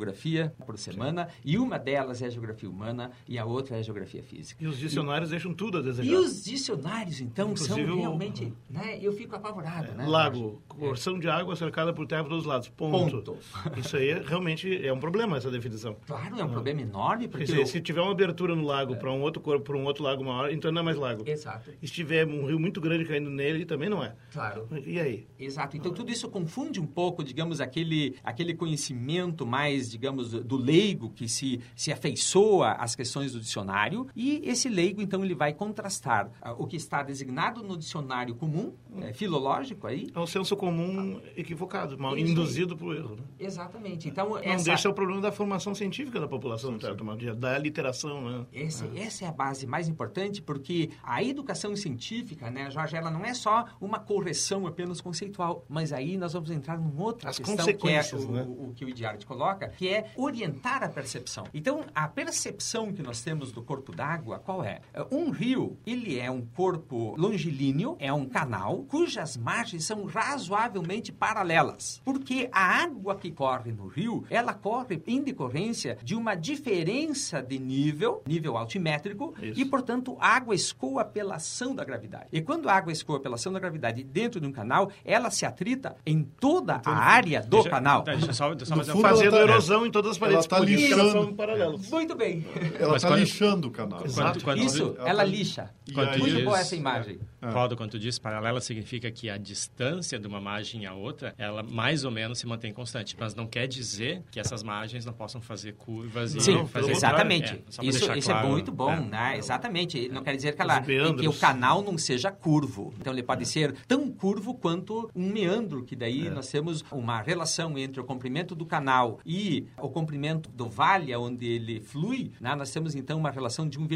por 0.67 0.79
semana 0.79 1.29
e 1.45 1.59
uma 1.59 1.79
delas 1.79 2.23
é 2.23 2.27
a 2.27 2.31
geografia 2.31 2.69
humana 2.69 3.11
e 3.29 3.39
a 3.39 3.45
outra 3.45 3.77
é 3.77 3.79
a 3.81 3.83
geografia 3.83 4.23
física. 4.23 4.63
E 4.63 4.67
os 4.67 4.79
dicionários 4.79 5.31
deixam 5.31 5.53
tudo 5.55 5.79
a 5.79 5.83
desejar. 5.83 6.11
E 6.11 6.15
os 6.17 6.45
dicionários, 6.45 7.21
então, 7.21 7.53
Inclusive 7.53 7.87
são 7.87 7.95
o- 7.95 8.01
realmente... 8.01 8.53
Né, 8.71 8.99
eu 9.01 9.13
fico 9.13 9.37
apavorado, 9.37 9.93
né? 9.95 10.07
Lago, 10.07 10.63
porção 10.79 11.19
de 11.19 11.29
água 11.29 11.55
cercada 11.57 11.93
por 11.93 12.07
terra 12.07 12.23
por 12.23 12.31
todos 12.31 12.45
os 12.45 12.49
lados. 12.49 12.69
Ponto. 12.69 13.23
Ponto. 13.23 13.37
Isso 13.79 13.97
aí 13.97 14.11
é, 14.11 14.23
realmente 14.27 14.85
é 14.87 14.93
um 14.93 14.99
problema, 14.99 15.37
essa 15.37 15.51
definição. 15.51 15.97
Claro, 16.07 16.39
é 16.39 16.45
um 16.45 16.51
problema 16.51 16.81
enorme, 16.83 17.25
Quer 17.25 17.29
porque... 17.31 17.45
dizer, 17.45 17.61
eu- 17.61 17.67
se 17.67 17.81
tiver 17.81 18.01
uma 18.01 18.13
abertura 18.13 18.55
no 18.55 18.65
lago 18.65 18.97
para 18.97 19.11
um 19.13 19.21
outro 19.23 19.41
corpo, 19.43 19.65
para 19.65 19.77
um 19.77 19.85
outro 19.85 20.03
lago 20.05 20.25
maior, 20.25 20.51
então 20.53 20.71
não 20.73 20.81
é 20.81 20.85
mais 20.85 20.97
lago. 20.97 21.23
Exato, 21.27 21.71
E 21.83 21.87
se 21.87 21.93
tiver 21.95 22.27
um 22.27 22.47
rio 22.47 22.59
muito 22.59 22.81
grande 22.81 23.05
caindo 23.05 23.31
nele, 23.31 23.65
também 23.65 23.89
não 23.89 24.03
é. 24.03 24.15
claro. 24.33 24.67
E 24.87 24.99
aí? 24.99 25.27
Exato. 25.39 25.77
Então, 25.77 25.93
tudo 25.93 26.11
isso 26.11 26.29
confunde 26.29 26.81
um 26.81 26.87
pouco, 26.87 27.23
digamos, 27.23 27.61
aquele, 27.61 28.17
aquele 28.23 28.55
conhecimento 28.55 29.47
mais, 29.47 29.84
digamos, 29.91 30.31
do 30.31 30.57
leigo 30.57 31.11
que 31.11 31.29
se, 31.29 31.61
se 31.75 31.93
afeiçoa 31.93 32.73
às 32.73 32.95
questões 32.95 33.33
do 33.33 33.41
dicionário. 33.41 34.07
E 34.15 34.43
esse 34.45 34.69
leigo, 34.69 35.01
então, 35.01 35.25
ele 35.25 35.35
vai 35.35 35.53
contrastar 35.53 36.31
ah, 36.41 36.53
o 36.53 36.67
que 36.67 36.77
está 36.77 37.03
designado 37.03 37.63
no 37.63 37.77
dicionário 37.77 38.35
comum, 38.35 38.75
eh, 39.01 39.13
filológico 39.13 39.87
aí. 39.87 40.09
É 40.15 40.19
um 40.19 40.27
senso 40.27 40.57
comum 40.57 41.21
equivocado, 41.37 41.99
mal 41.99 42.17
Isso 42.17 42.31
induzido 42.31 42.77
por 42.77 42.95
erro. 42.95 43.17
Né? 43.17 43.23
Exatamente. 43.39 44.09
Então, 44.09 44.31
Não 44.31 44.39
essa... 44.39 44.65
deixa 44.65 44.89
o 44.89 44.95
problema 44.95 45.21
da 45.21 45.33
formação 45.33 45.75
científica 45.75 46.21
da 46.21 46.29
população, 46.29 46.77
de 46.77 46.85
certo 46.85 47.05
modo, 47.05 47.35
da 47.35 47.59
literação, 47.59 48.29
né? 48.29 48.47
Esse, 48.53 48.85
Essa 48.97 49.25
é 49.25 49.29
a 49.29 49.33
base 49.33 49.67
mais 49.67 49.89
importante, 49.89 50.41
porque 50.43 50.91
a 51.03 51.23
educação 51.23 51.75
científica, 51.77 52.51
né, 52.51 52.71
Jorge, 52.71 52.97
ela 52.97 53.11
não 53.11 53.25
é 53.25 53.35
só 53.35 53.67
uma 53.81 53.99
correção 53.99 54.67
apenas 54.67 55.01
conceitual, 55.01 55.65
mas 55.69 55.93
aí 55.93 56.17
nós 56.17 56.33
vamos 56.33 56.51
entrar 56.51 56.79
numa 56.79 57.03
outra 57.03 57.31
As 57.31 57.39
questão 57.39 57.67
que 57.67 57.89
é 57.89 58.03
o, 58.15 58.31
né? 58.31 58.47
o 58.49 58.73
que 58.75 58.85
o 58.85 58.89
Idiarte 58.89 59.27
coloca, 59.27 59.73
que 59.77 59.89
é 59.89 60.11
orientar 60.17 60.83
a 60.83 60.89
percepção. 60.89 61.45
Então, 61.53 61.85
a 61.95 62.07
percepção 62.09 62.93
que 62.93 63.03
nós 63.03 63.21
temos 63.23 63.53
do 63.53 63.63
corpo 63.63 63.95
d'água, 63.95 64.39
qual 64.39 64.63
é? 64.65 64.81
Um 65.11 65.31
rio, 65.31 65.77
ele 65.87 66.19
é 66.19 66.31
um 66.31 66.43
corpo 66.43 67.15
longilíneo, 67.19 67.97
é 67.99 68.13
um 68.13 68.27
canal, 68.27 68.85
cujas 68.89 69.37
margens 69.37 69.85
são 69.85 70.05
razoavelmente 70.05 71.13
paralelas, 71.13 72.01
porque 72.05 72.49
a 72.53 72.83
água 72.83 73.15
que 73.17 73.31
corre 73.31 73.73
no 73.73 73.87
rio, 73.87 74.25
ela 74.31 74.53
corre 74.55 75.03
em 75.07 75.23
decorrência 75.23 75.99
de 76.03 76.15
uma 76.15 76.35
diferença 76.35 77.43
de 77.43 77.59
nível, 77.59 78.23
nível 78.27 78.57
altimétrico, 78.57 79.35
Isso. 79.41 79.61
e, 79.61 79.65
portanto, 79.65 80.17
a 80.21 80.29
água 80.29 80.55
escoa 80.55 81.05
pela 81.05 81.37
ação 81.37 81.75
da 81.75 81.85
gravidade. 81.85 82.27
E 82.33 82.41
quando 82.41 82.69
a 82.69 82.73
água 82.75 82.93
escoa 82.93 83.21
pela 83.21 83.35
ação 83.37 83.53
da 83.53 83.59
gravidade 83.59 84.03
dentro 84.05 84.41
de 84.41 84.47
um 84.47 84.53
canal, 84.53 84.91
ela 85.05 85.31
se 85.31 85.45
atrita 85.47 85.97
em 86.07 86.23
toda 86.23 86.81
a 86.85 86.91
área 86.95 87.41
do 87.43 87.49
Deixa- 87.57 87.71
canal. 87.71 88.03
deixa 88.03 88.33
só, 88.33 88.57
só 88.59 88.77
fazer 89.01 89.31
Erosão 89.65 89.87
em 89.87 89.91
todas 89.91 90.13
as 90.13 90.19
paredes. 90.19 90.45
ela 90.45 90.49
tá 90.49 90.57
elas 90.57 90.69
lixando. 90.71 91.11
são 91.13 91.35
paralelas. 91.35 91.91
Muito 91.91 92.15
bem. 92.15 92.47
Ela 92.79 92.93
Mas 92.93 93.03
está 93.03 93.17
lixando 93.17 93.69
o 93.69 93.71
canal. 93.71 94.05
Exato. 94.05 94.39
Isso, 94.57 94.95
ela 94.99 95.09
ela 95.09 95.19
tá- 95.19 95.25
lixa. 95.25 95.71
E 95.87 95.93
Muito 95.93 96.45
boa 96.45 96.59
essa 96.59 96.77
imagem. 96.77 97.19
Cláudio, 97.53 97.77
quando 97.77 97.93
tu 97.93 97.99
diz 97.99 98.19
paralela, 98.19 98.61
significa 98.61 99.11
que 99.11 99.29
a 99.29 99.37
distância 99.37 100.19
de 100.19 100.27
uma 100.27 100.41
margem 100.41 100.87
à 100.87 100.95
outra, 100.95 101.35
ela 101.39 101.63
mais 101.63 102.05
ou 102.05 102.11
menos 102.11 102.39
se 102.39 102.47
mantém 102.47 102.73
constante. 102.73 103.17
Mas 103.19 103.35
não 103.35 103.47
quer 103.47 103.67
dizer 103.67 104.23
que 104.31 104.41
essas 104.41 104.63
margens 104.63 105.05
não 105.05 105.13
possam 105.13 105.41
fazer 105.41 105.75
curvas 105.75 106.35
e 106.35 106.41
Sim, 106.41 106.67
fazer... 106.67 106.93
exatamente. 106.93 107.63
É, 107.79 107.85
isso 107.85 108.13
isso 108.17 108.31
claro, 108.31 108.49
é 108.49 108.51
muito 108.51 108.73
bom, 108.73 108.93
é. 108.93 109.01
né? 109.01 109.39
Exatamente. 109.39 110.09
Não 110.09 110.23
quer 110.23 110.37
dizer 110.37 110.55
que, 110.55 110.63
ela, 110.63 110.81
que 110.81 111.29
o 111.29 111.33
canal 111.33 111.83
não 111.83 111.97
seja 111.99 112.31
curvo. 112.31 112.93
Então, 112.99 113.13
ele 113.13 113.23
pode 113.23 113.47
ser 113.47 113.75
tão 113.87 114.11
curvo 114.11 114.55
quanto 114.55 115.11
um 115.15 115.31
meandro, 115.31 115.85
que 115.85 115.97
daí 115.97 116.29
nós 116.31 116.49
temos 116.49 116.85
uma 116.91 117.21
relação 117.21 117.77
entre 117.79 118.01
o 118.01 118.05
comprimento 118.05 118.55
do 118.55 118.67
canal 118.67 119.21
e 119.25 119.67
o 119.79 119.89
comprimento 119.89 120.51
do 120.51 120.69
vale 120.69 121.15
onde 121.15 121.47
ele 121.47 121.81
flui. 121.81 122.33
Né? 122.41 122.55
Nós 122.55 122.71
temos, 122.71 122.95
então, 122.95 123.19
uma 123.19 123.31
relação 123.31 123.69
de 123.69 123.79
1, 123.79 123.87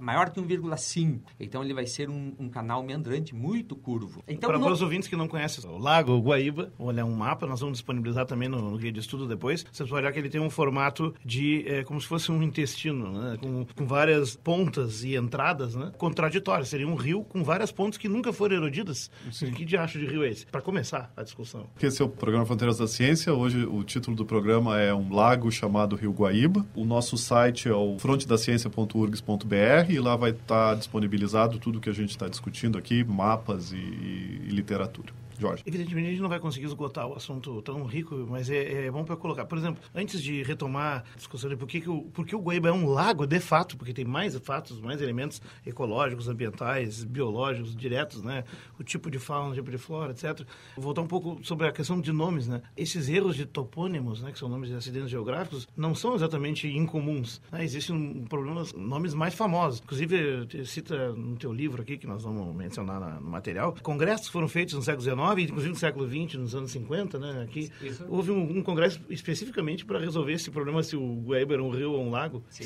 maior 0.00 0.30
que 0.30 0.40
1,5. 0.40 1.20
Então, 1.38 1.62
ele 1.62 1.74
vai 1.74 1.86
ser 1.86 2.08
um, 2.08 2.34
um 2.38 2.48
canal 2.48 2.82
meandrante 2.96 3.34
muito 3.34 3.76
curvo. 3.76 4.22
Então, 4.26 4.48
Para 4.48 4.58
no- 4.58 4.70
os 4.70 4.80
ouvintes 4.82 5.08
que 5.08 5.16
não 5.16 5.28
conhecem 5.28 5.68
o 5.68 5.78
Lago 5.78 6.18
Guaíba, 6.18 6.72
olhar 6.78 7.04
um 7.04 7.14
mapa, 7.14 7.46
nós 7.46 7.60
vamos 7.60 7.78
disponibilizar 7.78 8.24
também 8.26 8.48
no, 8.48 8.70
no 8.70 8.78
guia 8.78 8.90
de 8.90 9.00
estudo 9.00 9.26
depois. 9.28 9.64
Você 9.70 9.84
vai 9.84 10.00
olhar 10.00 10.12
que 10.12 10.18
ele 10.18 10.28
tem 10.30 10.40
um 10.40 10.48
formato 10.50 11.14
de 11.24 11.64
é, 11.68 11.84
como 11.84 12.00
se 12.00 12.06
fosse 12.06 12.32
um 12.32 12.42
intestino, 12.42 13.12
né? 13.12 13.36
com, 13.40 13.66
com 13.76 13.86
várias 13.86 14.34
pontas 14.34 15.04
e 15.04 15.14
entradas, 15.14 15.74
né? 15.74 15.92
contraditórias. 15.98 16.68
Seria 16.68 16.88
um 16.88 16.94
rio 16.94 17.22
com 17.24 17.44
várias 17.44 17.70
pontas 17.70 17.98
que 17.98 18.08
nunca 18.08 18.32
foram 18.32 18.56
erodidas. 18.56 19.10
Que 19.54 19.64
diacho 19.64 19.98
de 19.98 20.06
rio 20.06 20.24
é 20.24 20.30
esse? 20.30 20.46
Para 20.46 20.60
começar 20.62 21.12
a 21.16 21.22
discussão. 21.22 21.66
Esse 21.80 22.00
é 22.02 22.04
o 22.04 22.08
programa 22.08 22.46
Fronteiras 22.46 22.78
da 22.78 22.86
Ciência. 22.86 23.32
Hoje 23.34 23.64
o 23.66 23.84
título 23.84 24.16
do 24.16 24.24
programa 24.24 24.80
é 24.80 24.94
um 24.94 25.14
lago 25.14 25.50
chamado 25.50 25.94
Rio 25.96 26.12
Guaíba. 26.12 26.64
O 26.74 26.84
nosso 26.84 27.16
site 27.18 27.68
é 27.68 27.74
o 27.74 27.98
frontedaciencia.urgs.br 27.98 29.90
e 29.90 29.98
lá 29.98 30.16
vai 30.16 30.30
estar 30.30 30.74
disponibilizado 30.74 31.58
tudo 31.58 31.80
que 31.80 31.88
a 31.90 31.92
gente 31.92 32.10
está 32.10 32.28
discutindo 32.28 32.78
aqui, 32.78 32.85
mapas 33.04 33.72
e, 33.72 33.76
e 33.76 34.48
literatura. 34.50 35.15
Jorge. 35.40 35.62
Evidentemente, 35.66 36.06
a 36.08 36.10
gente 36.10 36.22
não 36.22 36.28
vai 36.28 36.38
conseguir 36.40 36.66
esgotar 36.66 37.06
o 37.06 37.14
assunto 37.14 37.60
tão 37.62 37.84
rico, 37.84 38.14
mas 38.28 38.48
é, 38.50 38.86
é 38.86 38.90
bom 38.90 39.04
para 39.04 39.16
colocar. 39.16 39.44
Por 39.46 39.58
exemplo, 39.58 39.82
antes 39.94 40.22
de 40.22 40.42
retomar 40.42 41.04
a 41.12 41.16
discussão 41.16 41.48
de 41.50 41.56
por 41.56 41.66
que, 41.66 41.80
que, 41.80 41.90
o, 41.90 42.02
por 42.02 42.26
o 42.34 42.38
Guaíba 42.38 42.68
é 42.68 42.72
um 42.72 42.88
lago, 42.88 43.26
de 43.26 43.40
fato, 43.40 43.76
porque 43.76 43.92
tem 43.92 44.04
mais 44.04 44.36
fatos, 44.38 44.80
mais 44.80 45.00
elementos 45.00 45.40
ecológicos, 45.64 46.28
ambientais, 46.28 47.04
biológicos, 47.04 47.74
diretos, 47.76 48.22
né? 48.22 48.44
O 48.78 48.82
tipo 48.84 49.10
de 49.10 49.18
fauna, 49.18 49.50
o 49.50 49.54
tipo 49.54 49.70
de 49.70 49.78
flora, 49.78 50.12
etc. 50.12 50.46
Vou 50.74 50.84
voltar 50.84 51.02
um 51.02 51.06
pouco 51.06 51.38
sobre 51.44 51.66
a 51.66 51.72
questão 51.72 52.00
de 52.00 52.12
nomes, 52.12 52.46
né? 52.48 52.62
Esses 52.76 53.08
erros 53.08 53.36
de 53.36 53.46
topônimos, 53.46 54.22
né, 54.22 54.32
que 54.32 54.38
são 54.38 54.48
nomes 54.48 54.68
de 54.68 54.74
acidentes 54.76 55.10
geográficos, 55.10 55.66
não 55.76 55.94
são 55.94 56.14
exatamente 56.14 56.68
incomuns. 56.68 57.40
Né? 57.50 57.64
Existem 57.64 57.94
um, 57.94 58.24
problemas, 58.24 58.72
nomes 58.72 59.14
mais 59.14 59.34
famosos. 59.34 59.80
Inclusive, 59.80 60.64
cita 60.64 61.12
no 61.12 61.36
teu 61.36 61.52
livro 61.52 61.82
aqui, 61.82 61.96
que 61.98 62.06
nós 62.06 62.22
vamos 62.22 62.54
mencionar 62.54 63.00
na- 63.00 63.20
no 63.20 63.30
material, 63.30 63.74
congressos 63.82 64.28
foram 64.28 64.48
feitos 64.48 64.74
no 64.74 64.82
século 64.82 65.02
XIX, 65.02 65.16
inclusive 65.34 65.72
no 65.72 65.78
século 65.78 66.06
XX, 66.06 66.34
nos 66.38 66.54
anos 66.54 66.70
50, 66.70 67.18
né? 67.18 67.42
Aqui 67.42 67.70
Isso. 67.80 68.04
houve 68.08 68.30
um, 68.30 68.58
um 68.58 68.62
congresso 68.62 69.00
especificamente 69.08 69.84
para 69.84 69.98
resolver 69.98 70.32
esse 70.32 70.50
problema 70.50 70.82
se 70.82 70.96
o 70.96 71.22
Guaíba 71.22 71.54
era 71.54 71.62
um 71.62 71.70
rio 71.70 71.92
ou 71.92 72.02
um 72.02 72.10
lago. 72.10 72.44
Sim. 72.48 72.64